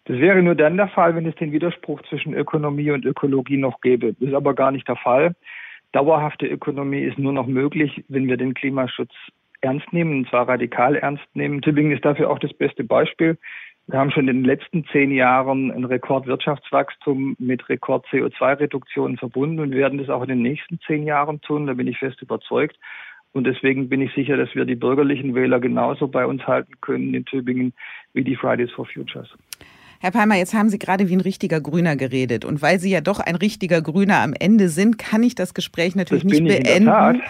Das 0.05 0.19
wäre 0.19 0.43
nur 0.43 0.55
dann 0.55 0.77
der 0.77 0.89
Fall, 0.89 1.15
wenn 1.15 1.27
es 1.27 1.35
den 1.37 1.53
Widerspruch 1.53 2.03
zwischen 2.09 2.35
Ökonomie 2.35 2.91
und 2.91 3.05
Ökologie 3.05 3.57
noch 3.57 3.81
gäbe. 3.81 4.15
Das 4.15 4.29
ist 4.29 4.35
aber 4.35 4.55
gar 4.55 4.71
nicht 4.71 4.89
der 4.89 4.97
Fall. 4.97 5.35
Dauerhafte 5.93 6.47
Ökonomie 6.47 7.03
ist 7.03 7.19
nur 7.19 7.33
noch 7.33 7.47
möglich, 7.47 8.05
wenn 8.09 8.29
wir 8.29 8.37
den 8.37 8.55
Klimaschutz 8.55 9.13
ernst 9.61 9.93
nehmen, 9.93 10.21
und 10.21 10.29
zwar 10.29 10.49
radikal 10.49 10.97
ernst 10.97 11.25
nehmen. 11.35 11.63
Tübingen 11.63 11.93
ist 11.93 12.05
dafür 12.05 12.31
auch 12.31 12.39
das 12.39 12.53
beste 12.53 12.85
Beispiel. 12.85 13.37
Wir 13.87 13.99
haben 13.99 14.13
schon 14.13 14.29
in 14.29 14.37
den 14.39 14.45
letzten 14.45 14.85
zehn 14.87 15.11
Jahren 15.11 15.73
ein 15.73 15.85
Rekordwirtschaftswachstum 15.85 17.35
mit 17.39 17.69
Rekord-CO2-Reduktionen 17.69 19.19
verbunden 19.19 19.59
und 19.59 19.73
werden 19.73 19.99
das 19.99 20.09
auch 20.09 20.23
in 20.23 20.29
den 20.29 20.43
nächsten 20.43 20.79
zehn 20.87 21.05
Jahren 21.05 21.41
tun. 21.41 21.67
Da 21.67 21.75
bin 21.75 21.89
ich 21.89 21.99
fest 21.99 22.23
überzeugt. 22.23 22.77
Und 23.33 23.45
deswegen 23.45 23.89
bin 23.89 24.01
ich 24.01 24.13
sicher, 24.15 24.37
dass 24.37 24.55
wir 24.55 24.65
die 24.65 24.77
bürgerlichen 24.77 25.35
Wähler 25.35 25.61
genauso 25.61 26.09
bei 26.09 26.25
uns 26.27 26.47
halten 26.47 26.75
können 26.81 27.15
in 27.15 27.25
Tübingen 27.25 27.73
wie 28.13 28.25
die 28.25 28.37
Fridays 28.37 28.71
for 28.73 28.87
Futures. 28.87 29.37
Herr 30.03 30.13
Palmer, 30.13 30.37
jetzt 30.37 30.55
haben 30.55 30.71
Sie 30.71 30.79
gerade 30.79 31.11
wie 31.11 31.15
ein 31.15 31.21
richtiger 31.21 31.61
Grüner 31.61 31.95
geredet. 31.95 32.47
Und 32.47 32.63
weil 32.63 32.81
Sie 32.81 32.89
ja 32.89 33.03
doch 33.03 33.21
ein 33.21 33.37
richtiger 33.37 33.83
Grüner 33.83 34.21
am 34.21 34.33
Ende 34.33 34.71
sind, 34.71 34.97
kann 34.97 35.23
ich 35.23 35.35
das 35.35 35.53
Gespräch 35.53 35.95
natürlich 35.95 36.25
das 36.25 36.33
nicht 36.33 36.47
beenden 36.47 37.21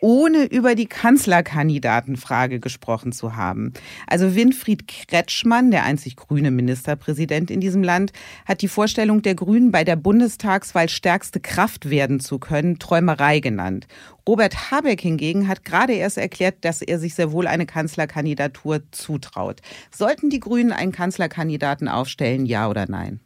ohne 0.00 0.44
über 0.44 0.74
die 0.74 0.86
Kanzlerkandidatenfrage 0.86 2.60
gesprochen 2.60 3.12
zu 3.12 3.36
haben. 3.36 3.72
Also 4.06 4.34
Winfried 4.34 4.88
Kretschmann, 4.88 5.70
der 5.70 5.84
einzig 5.84 6.16
grüne 6.16 6.50
Ministerpräsident 6.50 7.50
in 7.50 7.60
diesem 7.60 7.82
Land, 7.82 8.12
hat 8.46 8.62
die 8.62 8.68
Vorstellung 8.68 9.22
der 9.22 9.34
Grünen, 9.34 9.70
bei 9.70 9.84
der 9.84 9.96
Bundestagswahl 9.96 10.88
stärkste 10.88 11.40
Kraft 11.40 11.90
werden 11.90 12.20
zu 12.20 12.38
können, 12.38 12.78
Träumerei 12.78 13.40
genannt. 13.40 13.86
Robert 14.26 14.70
Habeck 14.70 15.00
hingegen 15.00 15.48
hat 15.48 15.64
gerade 15.64 15.94
erst 15.94 16.18
erklärt, 16.18 16.56
dass 16.64 16.82
er 16.82 16.98
sich 16.98 17.14
sehr 17.14 17.32
wohl 17.32 17.46
eine 17.46 17.66
Kanzlerkandidatur 17.66 18.82
zutraut. 18.92 19.60
Sollten 19.90 20.30
die 20.30 20.40
Grünen 20.40 20.72
einen 20.72 20.92
Kanzlerkandidaten 20.92 21.88
aufstellen, 21.88 22.46
ja 22.46 22.68
oder 22.68 22.86
nein? 22.88 23.20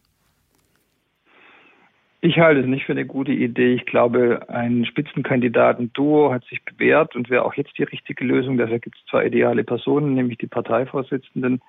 Ich 2.25 2.39
halte 2.39 2.63
es 2.63 2.67
nicht 2.67 2.87
für 2.87 2.93
eine 2.93 3.05
gute 3.05 3.33
Idee. 3.33 3.75
Ich 3.75 3.85
glaube, 3.85 4.49
ein 4.49 4.87
Spitzenkandidaten-Duo 4.87 6.33
hat 6.33 6.43
sich 6.47 6.65
bewährt 6.65 7.15
und 7.15 7.29
wäre 7.29 7.45
auch 7.45 7.53
jetzt 7.53 7.77
die 7.77 7.83
richtige 7.83 8.25
Lösung. 8.25 8.57
Dafür 8.57 8.79
gibt 8.79 8.97
es 8.97 9.05
zwei 9.11 9.27
ideale 9.27 9.63
Personen, 9.63 10.15
nämlich 10.15 10.39
die 10.39 10.47
Parteivorsitzenden. 10.47 11.61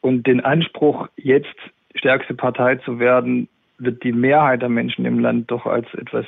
Und 0.00 0.26
den 0.26 0.40
Anspruch, 0.40 1.08
jetzt 1.16 1.54
stärkste 1.94 2.32
Partei 2.32 2.76
zu 2.76 3.00
werden, 3.00 3.48
wird 3.76 4.02
die 4.02 4.12
Mehrheit 4.12 4.62
der 4.62 4.70
Menschen 4.70 5.04
im 5.04 5.18
Land 5.18 5.50
doch 5.50 5.66
als 5.66 5.92
etwas, 5.92 6.24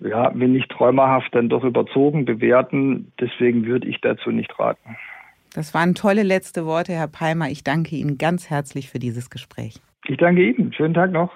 ja, 0.00 0.30
wenn 0.34 0.52
nicht 0.52 0.70
träumerhaft, 0.70 1.34
dann 1.34 1.48
doch 1.48 1.64
überzogen 1.64 2.26
bewerten. 2.26 3.10
Deswegen 3.18 3.64
würde 3.64 3.88
ich 3.88 4.02
dazu 4.02 4.32
nicht 4.32 4.58
raten. 4.58 4.98
Das 5.54 5.72
waren 5.72 5.94
tolle 5.94 6.24
letzte 6.24 6.66
Worte, 6.66 6.92
Herr 6.92 7.08
Palmer. 7.08 7.48
Ich 7.48 7.64
danke 7.64 7.96
Ihnen 7.96 8.18
ganz 8.18 8.50
herzlich 8.50 8.90
für 8.90 8.98
dieses 8.98 9.30
Gespräch. 9.30 9.80
Ich 10.06 10.18
danke 10.18 10.46
Ihnen. 10.46 10.74
Schönen 10.74 10.92
Tag 10.92 11.10
noch. 11.10 11.32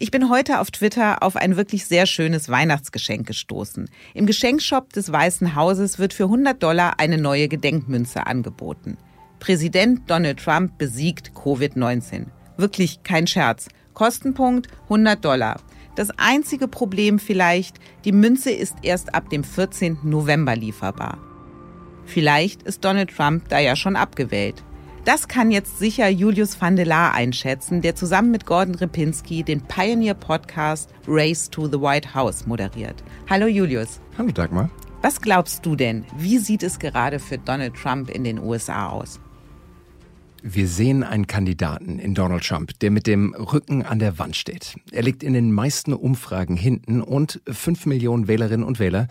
Ich 0.00 0.12
bin 0.12 0.30
heute 0.30 0.60
auf 0.60 0.70
Twitter 0.70 1.24
auf 1.24 1.34
ein 1.34 1.56
wirklich 1.56 1.84
sehr 1.84 2.06
schönes 2.06 2.48
Weihnachtsgeschenk 2.48 3.26
gestoßen. 3.26 3.90
Im 4.14 4.26
Geschenkshop 4.26 4.92
des 4.92 5.10
Weißen 5.10 5.56
Hauses 5.56 5.98
wird 5.98 6.14
für 6.14 6.24
100 6.24 6.62
Dollar 6.62 7.00
eine 7.00 7.18
neue 7.18 7.48
Gedenkmünze 7.48 8.24
angeboten. 8.24 8.96
Präsident 9.40 10.08
Donald 10.08 10.38
Trump 10.38 10.78
besiegt 10.78 11.32
Covid-19. 11.34 12.26
Wirklich 12.56 13.02
kein 13.02 13.26
Scherz. 13.26 13.66
Kostenpunkt 13.92 14.68
100 14.84 15.24
Dollar. 15.24 15.60
Das 15.96 16.10
einzige 16.16 16.68
Problem 16.68 17.18
vielleicht, 17.18 17.78
die 18.04 18.12
Münze 18.12 18.52
ist 18.52 18.76
erst 18.82 19.16
ab 19.16 19.30
dem 19.30 19.42
14. 19.42 19.98
November 20.04 20.54
lieferbar. 20.54 21.18
Vielleicht 22.04 22.62
ist 22.62 22.84
Donald 22.84 23.10
Trump 23.10 23.48
da 23.48 23.58
ja 23.58 23.74
schon 23.74 23.96
abgewählt. 23.96 24.62
Das 25.04 25.28
kann 25.28 25.50
jetzt 25.50 25.78
sicher 25.78 26.08
Julius 26.08 26.60
van 26.60 26.76
der 26.76 26.86
Laar 26.86 27.14
einschätzen, 27.14 27.80
der 27.80 27.94
zusammen 27.94 28.30
mit 28.30 28.44
Gordon 28.44 28.74
Ripinski 28.74 29.42
den 29.42 29.60
Pioneer-Podcast 29.62 30.90
Race 31.06 31.48
to 31.48 31.66
the 31.66 31.80
White 31.80 32.14
House 32.14 32.46
moderiert. 32.46 33.02
Hallo 33.30 33.46
Julius. 33.46 34.00
Hallo 34.18 34.30
Dagmar. 34.30 34.70
Was 35.00 35.20
glaubst 35.20 35.64
du 35.64 35.76
denn, 35.76 36.04
wie 36.16 36.38
sieht 36.38 36.62
es 36.62 36.78
gerade 36.78 37.20
für 37.20 37.38
Donald 37.38 37.74
Trump 37.74 38.10
in 38.10 38.24
den 38.24 38.38
USA 38.38 38.88
aus? 38.88 39.20
Wir 40.42 40.68
sehen 40.68 41.02
einen 41.02 41.26
Kandidaten 41.26 41.98
in 41.98 42.14
Donald 42.14 42.44
Trump, 42.44 42.78
der 42.80 42.90
mit 42.90 43.06
dem 43.06 43.34
Rücken 43.34 43.82
an 43.82 43.98
der 43.98 44.18
Wand 44.18 44.36
steht. 44.36 44.76
Er 44.92 45.02
liegt 45.02 45.22
in 45.22 45.32
den 45.32 45.52
meisten 45.52 45.92
Umfragen 45.92 46.56
hinten 46.56 47.00
und 47.00 47.40
fünf 47.48 47.86
Millionen 47.86 48.28
Wählerinnen 48.28 48.64
und 48.64 48.78
Wähler, 48.78 49.08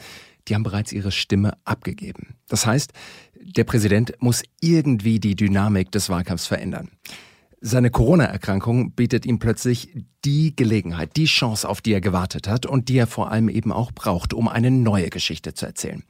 die 0.47 0.55
haben 0.55 0.63
bereits 0.63 0.91
ihre 0.91 1.11
Stimme 1.11 1.53
abgegeben. 1.65 2.35
Das 2.47 2.65
heißt, 2.65 2.93
der 3.39 3.63
Präsident 3.63 4.13
muss 4.19 4.43
irgendwie 4.61 5.19
die 5.19 5.35
Dynamik 5.35 5.91
des 5.91 6.09
Wahlkampfs 6.09 6.47
verändern. 6.47 6.89
Seine 7.59 7.89
Corona-Erkrankung 7.89 8.91
bietet 8.91 9.25
ihm 9.25 9.39
plötzlich 9.39 9.89
die 10.23 10.55
Gelegenheit, 10.55 11.15
die 11.15 11.25
Chance, 11.25 11.67
auf 11.67 11.81
die 11.81 11.93
er 11.93 12.01
gewartet 12.01 12.47
hat 12.47 12.65
und 12.65 12.87
die 12.87 12.97
er 12.97 13.07
vor 13.07 13.31
allem 13.31 13.49
eben 13.49 13.71
auch 13.71 13.91
braucht, 13.91 14.33
um 14.33 14.47
eine 14.47 14.69
neue 14.69 15.09
Geschichte 15.09 15.53
zu 15.53 15.65
erzählen. 15.65 16.03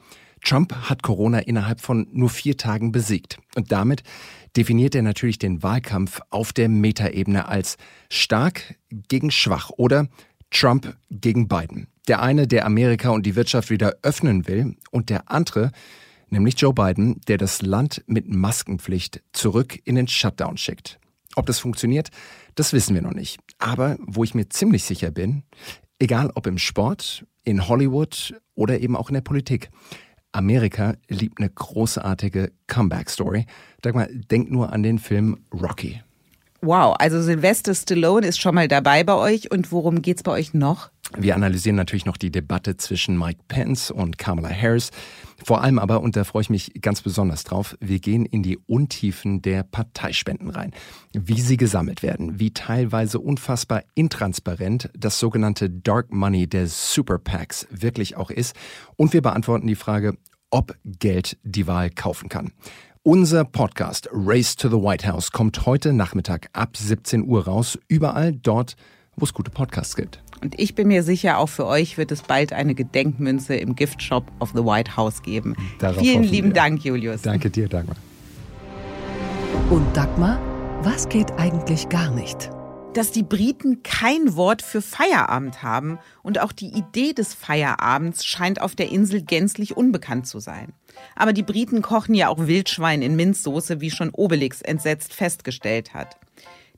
Trump 0.43 0.73
hat 0.89 1.03
Corona 1.03 1.39
innerhalb 1.39 1.81
von 1.81 2.07
nur 2.11 2.29
vier 2.29 2.57
Tagen 2.57 2.91
besiegt. 2.91 3.39
Und 3.55 3.71
damit 3.71 4.03
definiert 4.55 4.95
er 4.95 5.01
natürlich 5.01 5.39
den 5.39 5.63
Wahlkampf 5.63 6.19
auf 6.29 6.53
der 6.53 6.69
Metaebene 6.69 7.47
als 7.47 7.77
stark 8.09 8.75
gegen 8.89 9.31
schwach 9.31 9.71
oder 9.77 10.07
Trump 10.51 10.95
gegen 11.09 11.47
Biden. 11.47 11.87
Der 12.07 12.21
eine, 12.21 12.47
der 12.47 12.65
Amerika 12.65 13.09
und 13.09 13.25
die 13.25 13.35
Wirtschaft 13.35 13.69
wieder 13.69 13.97
öffnen 14.01 14.47
will 14.47 14.75
und 14.91 15.09
der 15.09 15.29
andere, 15.29 15.71
nämlich 16.29 16.59
Joe 16.59 16.73
Biden, 16.73 17.21
der 17.27 17.37
das 17.37 17.61
Land 17.61 18.03
mit 18.07 18.29
Maskenpflicht 18.29 19.21
zurück 19.33 19.79
in 19.83 19.95
den 19.95 20.07
Shutdown 20.07 20.57
schickt. 20.57 20.99
Ob 21.35 21.45
das 21.45 21.59
funktioniert, 21.59 22.09
das 22.55 22.73
wissen 22.73 22.95
wir 22.95 23.01
noch 23.01 23.13
nicht. 23.13 23.39
Aber 23.59 23.97
wo 23.99 24.23
ich 24.23 24.33
mir 24.33 24.49
ziemlich 24.49 24.83
sicher 24.83 25.11
bin, 25.11 25.43
egal 25.99 26.31
ob 26.33 26.47
im 26.47 26.57
Sport, 26.57 27.25
in 27.43 27.67
Hollywood 27.67 28.33
oder 28.55 28.79
eben 28.79 28.95
auch 28.95 29.09
in 29.09 29.15
der 29.15 29.21
Politik, 29.21 29.69
Amerika 30.31 30.95
liebt 31.07 31.39
eine 31.39 31.49
großartige 31.49 32.51
Comeback-Story. 32.67 33.45
Dagmar, 33.81 34.07
denk 34.07 34.51
nur 34.51 34.71
an 34.71 34.83
den 34.83 34.99
Film 34.99 35.45
Rocky. 35.53 36.01
Wow, 36.61 36.95
also 36.97 37.21
Sylvester 37.21 37.75
Stallone 37.75 38.25
ist 38.25 38.41
schon 38.41 38.55
mal 38.55 38.67
dabei 38.67 39.03
bei 39.03 39.15
euch. 39.15 39.51
Und 39.51 39.71
worum 39.71 40.01
geht's 40.01 40.23
bei 40.23 40.31
euch 40.31 40.53
noch? 40.53 40.89
Wir 41.15 41.35
analysieren 41.35 41.77
natürlich 41.77 42.05
noch 42.05 42.17
die 42.17 42.31
Debatte 42.31 42.75
zwischen 42.75 43.17
Mike 43.17 43.39
Pence 43.47 43.91
und 43.91 44.17
Kamala 44.17 44.49
Harris. 44.49 44.91
Vor 45.45 45.61
allem 45.61 45.79
aber, 45.79 46.01
und 46.01 46.17
da 46.17 46.25
freue 46.25 46.41
ich 46.41 46.49
mich 46.49 46.73
ganz 46.81 47.01
besonders 47.01 47.45
drauf, 47.45 47.77
wir 47.79 47.99
gehen 47.99 48.25
in 48.25 48.43
die 48.43 48.57
Untiefen 48.57 49.41
der 49.41 49.63
Parteispenden 49.63 50.49
rein. 50.49 50.71
Wie 51.13 51.39
sie 51.39 51.55
gesammelt 51.55 52.03
werden, 52.03 52.39
wie 52.39 52.51
teilweise 52.51 53.19
unfassbar 53.19 53.83
intransparent 53.95 54.89
das 54.97 55.19
sogenannte 55.19 55.69
Dark 55.69 56.11
Money 56.11 56.47
der 56.47 56.67
Super 56.67 57.19
PACs 57.19 57.67
wirklich 57.69 58.17
auch 58.17 58.31
ist. 58.31 58.55
Und 58.97 59.13
wir 59.13 59.21
beantworten 59.21 59.67
die 59.67 59.75
Frage, 59.75 60.17
ob 60.49 60.75
Geld 60.83 61.37
die 61.43 61.67
Wahl 61.67 61.89
kaufen 61.89 62.29
kann. 62.29 62.51
Unser 63.07 63.45
Podcast 63.45 64.09
Race 64.11 64.57
to 64.57 64.67
the 64.67 64.75
White 64.75 65.07
House 65.07 65.31
kommt 65.31 65.65
heute 65.65 65.93
Nachmittag 65.93 66.49
ab 66.51 66.75
17 66.75 67.25
Uhr 67.25 67.45
raus, 67.45 67.79
überall 67.87 68.33
dort, 68.33 68.75
wo 69.15 69.23
es 69.23 69.33
gute 69.33 69.49
Podcasts 69.49 69.95
gibt. 69.95 70.21
Und 70.41 70.59
ich 70.59 70.75
bin 70.75 70.89
mir 70.89 71.03
sicher, 71.03 71.37
auch 71.37 71.47
für 71.47 71.65
euch 71.67 71.97
wird 71.97 72.11
es 72.11 72.23
bald 72.23 72.51
eine 72.51 72.75
Gedenkmünze 72.75 73.55
im 73.55 73.77
Giftshop 73.77 74.29
of 74.41 74.49
the 74.49 74.65
White 74.65 74.97
House 74.97 75.21
geben. 75.21 75.55
Darauf 75.79 76.01
Vielen 76.01 76.23
lieben 76.23 76.49
wir. 76.49 76.55
Dank, 76.55 76.83
Julius. 76.83 77.21
Danke 77.21 77.49
dir, 77.49 77.69
Dagmar. 77.69 77.95
Und 79.69 79.85
Dagmar, 79.95 80.41
was 80.83 81.07
geht 81.07 81.31
eigentlich 81.37 81.87
gar 81.87 82.11
nicht? 82.11 82.49
dass 82.93 83.11
die 83.11 83.21
Briten 83.21 83.83
kein 83.83 84.35
Wort 84.35 84.63
für 84.63 84.81
Feierabend 84.81 85.61
haben 85.61 85.99
und 86.23 86.41
auch 86.41 86.51
die 86.51 86.69
Idee 86.69 87.13
des 87.13 87.35
Feierabends 87.35 88.25
scheint 88.25 88.59
auf 88.59 88.75
der 88.75 88.91
Insel 88.91 89.21
gänzlich 89.21 89.77
unbekannt 89.77 90.25
zu 90.25 90.39
sein. 90.39 90.73
Aber 91.15 91.33
die 91.33 91.43
Briten 91.43 91.81
kochen 91.81 92.15
ja 92.15 92.29
auch 92.29 92.47
Wildschwein 92.47 93.01
in 93.01 93.15
Minzsoße, 93.15 93.81
wie 93.81 93.91
schon 93.91 94.11
Obelix 94.11 94.61
entsetzt 94.61 95.13
festgestellt 95.13 95.93
hat. 95.93 96.17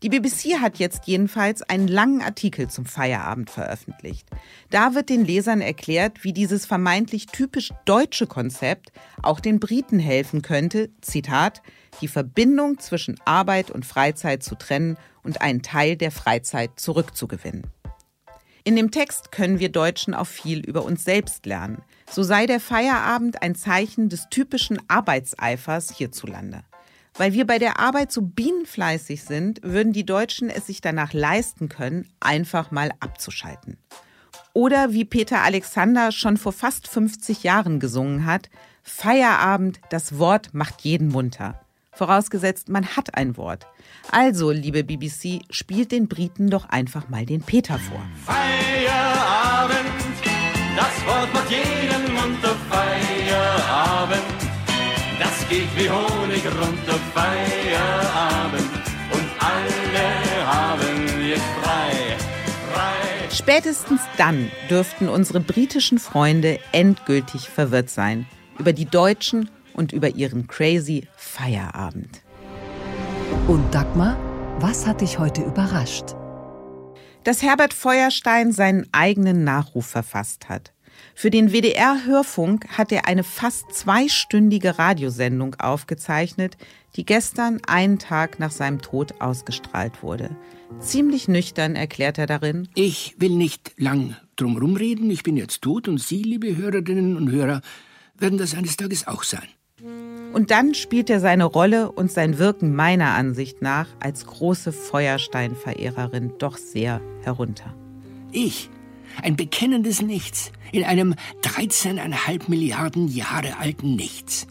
Die 0.02 0.10
BBC 0.10 0.62
hat 0.62 0.80
jetzt 0.80 1.08
jedenfalls 1.08 1.62
einen 1.62 1.90
langen 1.90 2.22
Artikel 2.22 2.70
zum 2.70 2.86
Feierabend 2.86 3.50
veröffentlicht. 3.50 4.30
Da 4.70 4.96
wird 4.96 5.10
den 5.10 5.26
Lesern 5.26 5.60
erklärt, 5.60 6.24
wie 6.24 6.32
dieses 6.32 6.66
vermeintlich 6.66 7.26
typisch 7.26 7.72
deutsche 7.84 8.26
Konzept 8.26 8.94
auch 9.22 9.42
den 9.42 9.60
Briten 9.60 10.00
helfen 10.00 10.42
könnte, 10.42 10.90
Zitat, 11.02 11.62
die 12.00 12.08
Verbindung 12.08 12.80
zwischen 12.80 13.20
Arbeit 13.26 13.72
und 13.72 13.86
Freizeit 13.86 14.42
zu 14.42 14.56
trennen 14.56 14.96
und 15.22 15.42
einen 15.42 15.64
Teil 15.64 15.98
der 15.98 16.12
Freizeit 16.12 16.80
zurückzugewinnen. 16.80 17.68
In 18.70 18.76
dem 18.76 18.92
Text 18.92 19.32
können 19.32 19.58
wir 19.58 19.70
Deutschen 19.70 20.14
auch 20.14 20.28
viel 20.28 20.60
über 20.60 20.84
uns 20.84 21.04
selbst 21.04 21.48
lernen. 21.48 21.82
So 22.08 22.22
sei 22.22 22.46
der 22.46 22.60
Feierabend 22.60 23.42
ein 23.42 23.56
Zeichen 23.56 24.10
des 24.10 24.30
typischen 24.30 24.80
Arbeitseifers 24.88 25.90
hierzulande. 25.90 26.62
Weil 27.16 27.34
wir 27.34 27.48
bei 27.48 27.58
der 27.58 27.80
Arbeit 27.80 28.12
so 28.12 28.22
bienenfleißig 28.22 29.24
sind, 29.24 29.64
würden 29.64 29.92
die 29.92 30.06
Deutschen 30.06 30.52
es 30.52 30.68
sich 30.68 30.82
danach 30.82 31.14
leisten 31.14 31.68
können, 31.68 32.08
einfach 32.20 32.70
mal 32.70 32.92
abzuschalten. 33.00 33.78
Oder 34.54 34.94
wie 34.94 35.04
Peter 35.04 35.42
Alexander 35.42 36.12
schon 36.12 36.38
vor 36.38 36.54
fast 36.54 36.88
50 36.88 37.42
Jahren 37.42 37.80
gesungen 37.80 38.28
hat, 38.28 38.52
Feierabend, 38.84 39.82
das 39.90 40.20
Wort 40.20 40.54
macht 40.54 40.82
jeden 40.82 41.08
munter. 41.08 41.60
Vorausgesetzt, 41.92 42.70
man 42.70 42.96
hat 42.96 43.16
ein 43.16 43.36
Wort. 43.36 43.66
Also, 44.12 44.50
liebe 44.50 44.84
BBC, 44.84 45.42
spielt 45.52 45.92
den 45.92 46.08
Briten 46.08 46.50
doch 46.50 46.68
einfach 46.70 47.10
mal 47.10 47.26
den 47.26 47.42
Peter 47.42 47.78
vor. 47.78 48.02
Feierabend, 48.26 49.78
das 50.76 51.06
Wort 51.06 51.32
macht 51.32 51.52
jeden 51.52 52.14
munter. 52.16 52.56
Feierabend, 52.70 54.24
das 55.20 55.48
geht 55.48 55.68
wie 55.76 55.90
Honig 55.90 56.44
runter. 56.46 57.00
Feierabend 57.14 58.70
und 59.12 59.30
alle 59.40 60.48
haben 60.48 61.28
jetzt 61.28 61.44
frei. 61.62 62.18
frei. 62.74 63.30
Spätestens 63.32 64.02
dann 64.18 64.50
dürften 64.72 65.08
unsere 65.08 65.40
britischen 65.40 66.00
Freunde 66.00 66.60
endgültig 66.72 67.48
verwirrt 67.48 67.92
sein 67.92 68.26
über 68.58 68.74
die 68.74 68.86
Deutschen 68.86 69.52
und 69.74 69.94
über 69.94 70.10
ihren 70.10 70.48
crazy 70.48 71.08
Feierabend. 71.16 72.24
Und 73.50 73.74
Dagmar, 73.74 74.16
was 74.60 74.86
hat 74.86 75.02
dich 75.02 75.18
heute 75.18 75.42
überrascht? 75.42 76.14
Dass 77.24 77.42
Herbert 77.42 77.74
Feuerstein 77.74 78.52
seinen 78.52 78.86
eigenen 78.92 79.44
Nachruf 79.44 79.88
verfasst 79.88 80.50
hat. 80.50 80.72
Für 81.16 81.32
den 81.32 81.52
WDR-Hörfunk 81.52 82.68
hat 82.78 82.92
er 82.92 83.08
eine 83.08 83.24
fast 83.24 83.74
zweistündige 83.74 84.78
Radiosendung 84.78 85.56
aufgezeichnet, 85.56 86.58
die 86.96 87.06
gestern 87.06 87.60
einen 87.66 87.98
Tag 87.98 88.38
nach 88.38 88.52
seinem 88.52 88.82
Tod 88.84 89.20
ausgestrahlt 89.20 90.04
wurde. 90.04 90.30
Ziemlich 90.80 91.28
nüchtern 91.28 91.76
erklärt 91.76 92.20
er 92.20 92.28
darin, 92.28 92.70
Ich 92.76 93.16
will 93.18 93.32
nicht 93.32 93.72
lang 93.78 94.16
drumherum 94.36 94.76
reden. 94.76 95.10
Ich 95.10 95.24
bin 95.24 95.38
jetzt 95.38 95.64
tot 95.64 95.88
und 95.88 96.00
Sie, 96.00 96.22
liebe 96.22 96.56
Hörerinnen 96.56 97.18
und 97.18 97.32
Hörer, 97.32 97.62
werden 98.16 98.38
das 98.38 98.54
eines 98.54 98.78
Tages 98.78 99.08
auch 99.08 99.24
sein. 99.24 99.48
Und 100.34 100.52
dann 100.52 100.76
spielt 100.76 101.10
er 101.10 101.20
seine 101.20 101.46
Rolle 101.46 101.92
und 101.92 102.12
sein 102.12 102.38
Wirken 102.38 102.76
meiner 102.76 103.14
Ansicht 103.14 103.62
nach 103.62 103.88
als 104.00 104.26
große 104.26 104.72
Feuerstein-Verehrerin 104.72 106.34
doch 106.38 106.58
sehr 106.58 107.02
herunter. 107.24 107.74
Ich, 108.32 108.70
ein 109.24 109.36
bekennendes 109.36 110.02
Nichts, 110.02 110.52
in 110.72 110.84
einem 110.84 111.16
13,5 111.44 112.44
Milliarden 112.48 113.08
Jahre 113.08 113.58
alten 113.58 113.96
Nichts. 113.96 114.46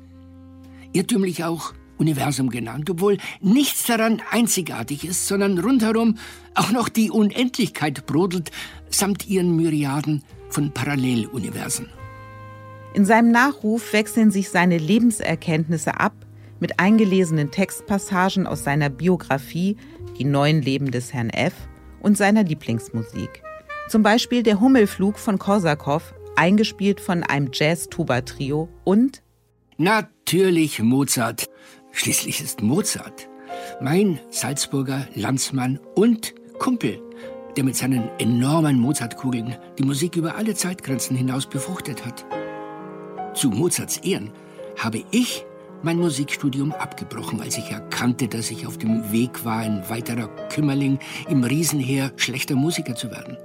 Irrtümlich 0.93 1.45
auch 1.45 1.75
Universum 1.97 2.51
genannt, 2.51 2.91
obwohl 2.91 3.19
nichts 3.41 3.87
daran 3.87 4.21
einzigartig 4.31 5.05
ist, 5.05 5.27
sondern 5.27 5.59
rundherum 5.59 6.19
auch 6.55 6.73
noch 6.73 6.89
die 6.89 7.11
Unendlichkeit 7.11 8.07
brodelt, 8.07 8.51
samt 8.91 9.29
ihren 9.29 9.55
Myriaden 9.55 10.25
von 10.49 10.73
Paralleluniversen. 10.73 11.89
In 12.99 13.05
seinem 13.05 13.31
Nachruf 13.31 13.93
wechseln 13.93 14.33
sich 14.33 14.51
seine 14.51 14.77
Lebenserkenntnisse 14.77 16.01
ab 16.01 16.15
mit 16.59 16.81
eingelesenen 16.81 17.53
Textpassagen 17.53 18.45
aus 18.45 18.65
seiner 18.65 18.91
Biografie 18.91 19.77
Die 20.19 20.25
neuen 20.25 20.63
Leben 20.63 20.91
des 20.91 21.13
Herrn 21.15 21.31
F. 21.31 21.53
und 22.01 22.19
seiner 22.19 22.43
Lieblingsmusik. 22.43 23.45
Zum 23.89 24.03
Beispiel 24.03 24.43
der 24.43 24.59
Hummelflug 24.59 25.17
von 25.17 25.39
Korsakow, 25.39 26.13
eingespielt 26.35 27.01
von 27.01 27.23
einem 27.23 27.51
Jazz-Tuba-Trio 27.53 28.69
und 28.83 29.23
Natürlich 29.77 30.83
Mozart. 30.83 31.49
Schließlich 31.93 32.43
ist 32.43 32.63
Mozart 32.63 33.29
mein 33.81 34.19
Salzburger 34.31 35.07
Landsmann 35.15 35.79
und 35.95 36.35
Kumpel, 36.59 37.01
der 37.57 37.63
mit 37.63 37.77
seinen 37.77 38.09
enormen 38.19 38.81
Mozartkugeln 38.81 39.57
die 39.79 39.85
Musik 39.85 40.17
über 40.17 40.35
alle 40.35 40.57
Zeitgrenzen 40.57 41.17
hinaus 41.17 41.47
befruchtet 41.47 42.05
hat. 42.05 42.27
Zu 43.39 43.51
Mozarts 43.51 43.99
Ehren 43.99 44.33
habe 44.77 45.05
ich 45.13 45.47
mein 45.85 45.99
Musikstudium 45.99 46.73
abgebrochen, 46.73 47.41
als 47.41 47.57
ich 47.57 47.71
erkannte, 47.71 48.27
dass 48.27 48.51
ich 48.51 48.67
auf 48.67 48.79
dem 48.79 49.13
Weg 49.13 49.45
war, 49.45 49.59
ein 49.59 49.89
weiterer 49.89 50.27
Kümmerling 50.49 50.99
im 51.29 51.45
Riesenheer 51.45 52.11
schlechter 52.17 52.57
Musiker 52.57 52.97
zu 52.97 53.13
werden. 53.13 53.37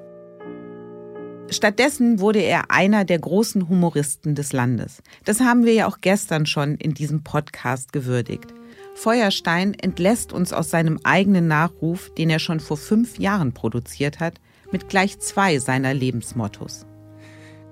Stattdessen 1.52 2.20
wurde 2.20 2.40
er 2.40 2.72
einer 2.72 3.06
der 3.06 3.20
großen 3.20 3.70
Humoristen 3.70 4.34
des 4.34 4.52
Landes. 4.52 5.04
Das 5.26 5.42
haben 5.42 5.64
wir 5.64 5.74
ja 5.74 5.88
auch 5.88 6.00
gestern 6.02 6.48
schon 6.48 6.74
in 6.74 6.96
diesem 6.96 7.24
Podcast 7.24 7.94
gewürdigt. 7.94 8.52
Feuerstein 8.96 9.76
entlässt 9.76 10.34
uns 10.34 10.54
aus 10.54 10.72
seinem 10.72 11.00
eigenen 11.04 11.48
Nachruf, 11.48 12.12
den 12.16 12.32
er 12.32 12.40
schon 12.40 12.60
vor 12.60 12.78
fünf 12.78 13.20
Jahren 13.20 13.54
produziert 13.54 14.20
hat, 14.20 14.42
mit 14.72 14.90
gleich 14.90 15.20
zwei 15.20 15.60
seiner 15.60 15.94
Lebensmottos. 15.94 16.88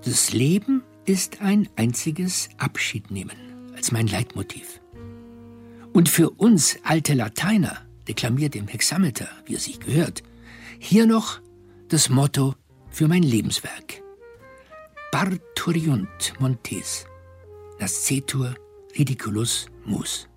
Das 0.05 0.33
Leben 0.33 0.83
ist 1.05 1.41
ein 1.41 1.67
einziges 1.75 2.49
Abschiednehmen, 2.57 3.37
als 3.75 3.91
mein 3.91 4.07
Leitmotiv. 4.07 4.81
Und 5.93 6.09
für 6.09 6.29
uns 6.29 6.77
alte 6.83 7.13
Lateiner, 7.13 7.81
deklamiert 8.07 8.55
im 8.55 8.67
Hexameter, 8.67 9.27
wie 9.45 9.55
es 9.55 9.65
sich 9.65 9.79
gehört, 9.79 10.23
hier 10.79 11.05
noch 11.05 11.41
das 11.89 12.09
Motto 12.09 12.55
für 12.89 13.07
mein 13.07 13.23
Lebenswerk. 13.23 14.01
Parturiunt 15.11 16.33
montes, 16.39 17.05
nascetur 17.79 18.55
ridiculus 18.97 19.67
mus. 19.85 20.27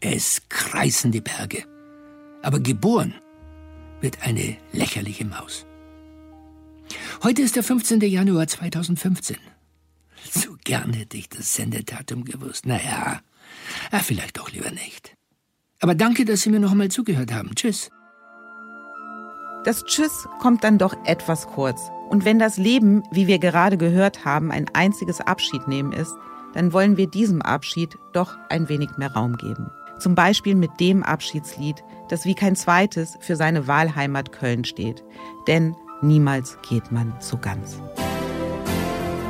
Es 0.00 0.42
kreisen 0.48 1.12
die 1.12 1.20
Berge, 1.20 1.64
aber 2.42 2.58
geboren 2.58 3.14
wird 4.00 4.22
eine 4.22 4.56
lächerliche 4.72 5.24
Maus. 5.24 5.66
Heute 7.22 7.42
ist 7.42 7.56
der 7.56 7.62
15. 7.62 8.00
Januar 8.00 8.46
2015. 8.46 9.36
Gern 10.70 10.92
hätte 10.92 11.16
ich 11.16 11.28
das 11.28 11.56
Sendedatum 11.56 12.24
gewusst. 12.24 12.64
Naja, 12.64 13.22
ah, 13.90 13.98
vielleicht 13.98 14.38
doch 14.38 14.52
lieber 14.52 14.70
nicht. 14.70 15.16
Aber 15.80 15.96
danke, 15.96 16.24
dass 16.24 16.42
Sie 16.42 16.50
mir 16.50 16.60
noch 16.60 16.70
einmal 16.70 16.92
zugehört 16.92 17.32
haben. 17.32 17.56
Tschüss. 17.56 17.90
Das 19.64 19.82
Tschüss 19.82 20.28
kommt 20.40 20.62
dann 20.62 20.78
doch 20.78 20.94
etwas 21.06 21.48
kurz. 21.48 21.90
Und 22.08 22.24
wenn 22.24 22.38
das 22.38 22.56
Leben, 22.56 23.02
wie 23.10 23.26
wir 23.26 23.40
gerade 23.40 23.78
gehört 23.78 24.24
haben, 24.24 24.52
ein 24.52 24.66
einziges 24.72 25.20
Abschiednehmen 25.20 25.92
ist, 25.92 26.14
dann 26.54 26.72
wollen 26.72 26.96
wir 26.96 27.08
diesem 27.08 27.42
Abschied 27.42 27.98
doch 28.12 28.38
ein 28.48 28.68
wenig 28.68 28.90
mehr 28.96 29.12
Raum 29.12 29.38
geben. 29.38 29.72
Zum 29.98 30.14
Beispiel 30.14 30.54
mit 30.54 30.70
dem 30.78 31.02
Abschiedslied, 31.02 31.82
das 32.10 32.26
wie 32.26 32.36
kein 32.36 32.54
zweites 32.54 33.18
für 33.18 33.34
seine 33.34 33.66
Wahlheimat 33.66 34.30
Köln 34.30 34.64
steht. 34.64 35.02
Denn 35.48 35.74
niemals 36.00 36.58
geht 36.68 36.92
man 36.92 37.12
so 37.18 37.38
ganz. 37.38 37.80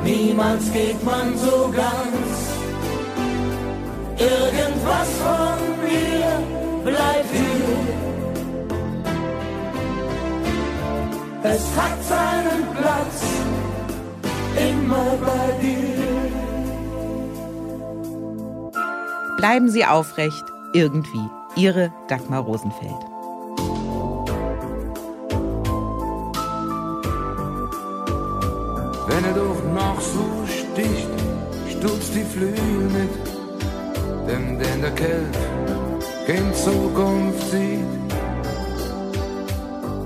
Niemals 0.03 0.71
geht 0.73 1.03
man 1.03 1.37
so 1.37 1.71
ganz. 1.75 2.51
Irgendwas 4.17 5.09
von 5.23 5.59
mir 5.81 6.31
bleibt 6.83 7.31
hier. 7.31 8.01
Es 11.43 11.65
hat 11.75 12.03
seinen 12.03 12.67
Platz 12.75 13.23
immer 14.57 15.17
bei 15.25 15.51
dir. 15.61 15.91
Bleiben 19.37 19.69
Sie 19.69 19.85
aufrecht, 19.85 20.45
irgendwie. 20.73 21.27
Ihre 21.55 21.91
Dagmar 22.07 22.41
Rosenfeld. 22.41 23.10
Die 32.13 32.23
Flügel 32.23 32.89
mit, 32.97 33.15
dem 34.27 34.59
denn 34.59 34.81
der 34.81 34.91
Kelch 34.91 35.41
in 36.27 36.53
Zukunft 36.53 37.51
sieht. 37.51 38.01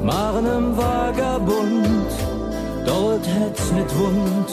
Marnem 0.04 0.78
Vagabund, 0.78 2.12
dort 2.86 3.26
hätt's 3.28 3.72
nicht 3.72 3.98
wund, 3.98 4.50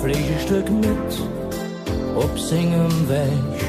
Fliegestück 0.00 0.70
mit, 0.70 1.12
ob 2.16 2.38
singem 2.38 3.08
Weg. 3.08 3.63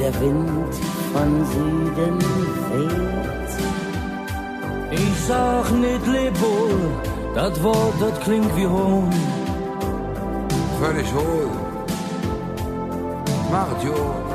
Der 0.00 0.18
Wind 0.20 0.74
von 1.12 1.44
Süden 1.52 2.18
weht. 2.70 3.52
Ich 4.90 5.20
sag 5.28 5.70
nicht 5.72 6.06
leb 6.06 6.34
wohl, 6.40 6.80
das 7.34 7.62
Wort, 7.62 7.94
das 8.00 8.18
klingt 8.20 8.56
wie 8.56 8.66
Hohn. 8.66 9.12
Völlig 10.80 11.06
hohl. 11.12 11.50
Macht 13.50 13.84
jo. 13.84 14.29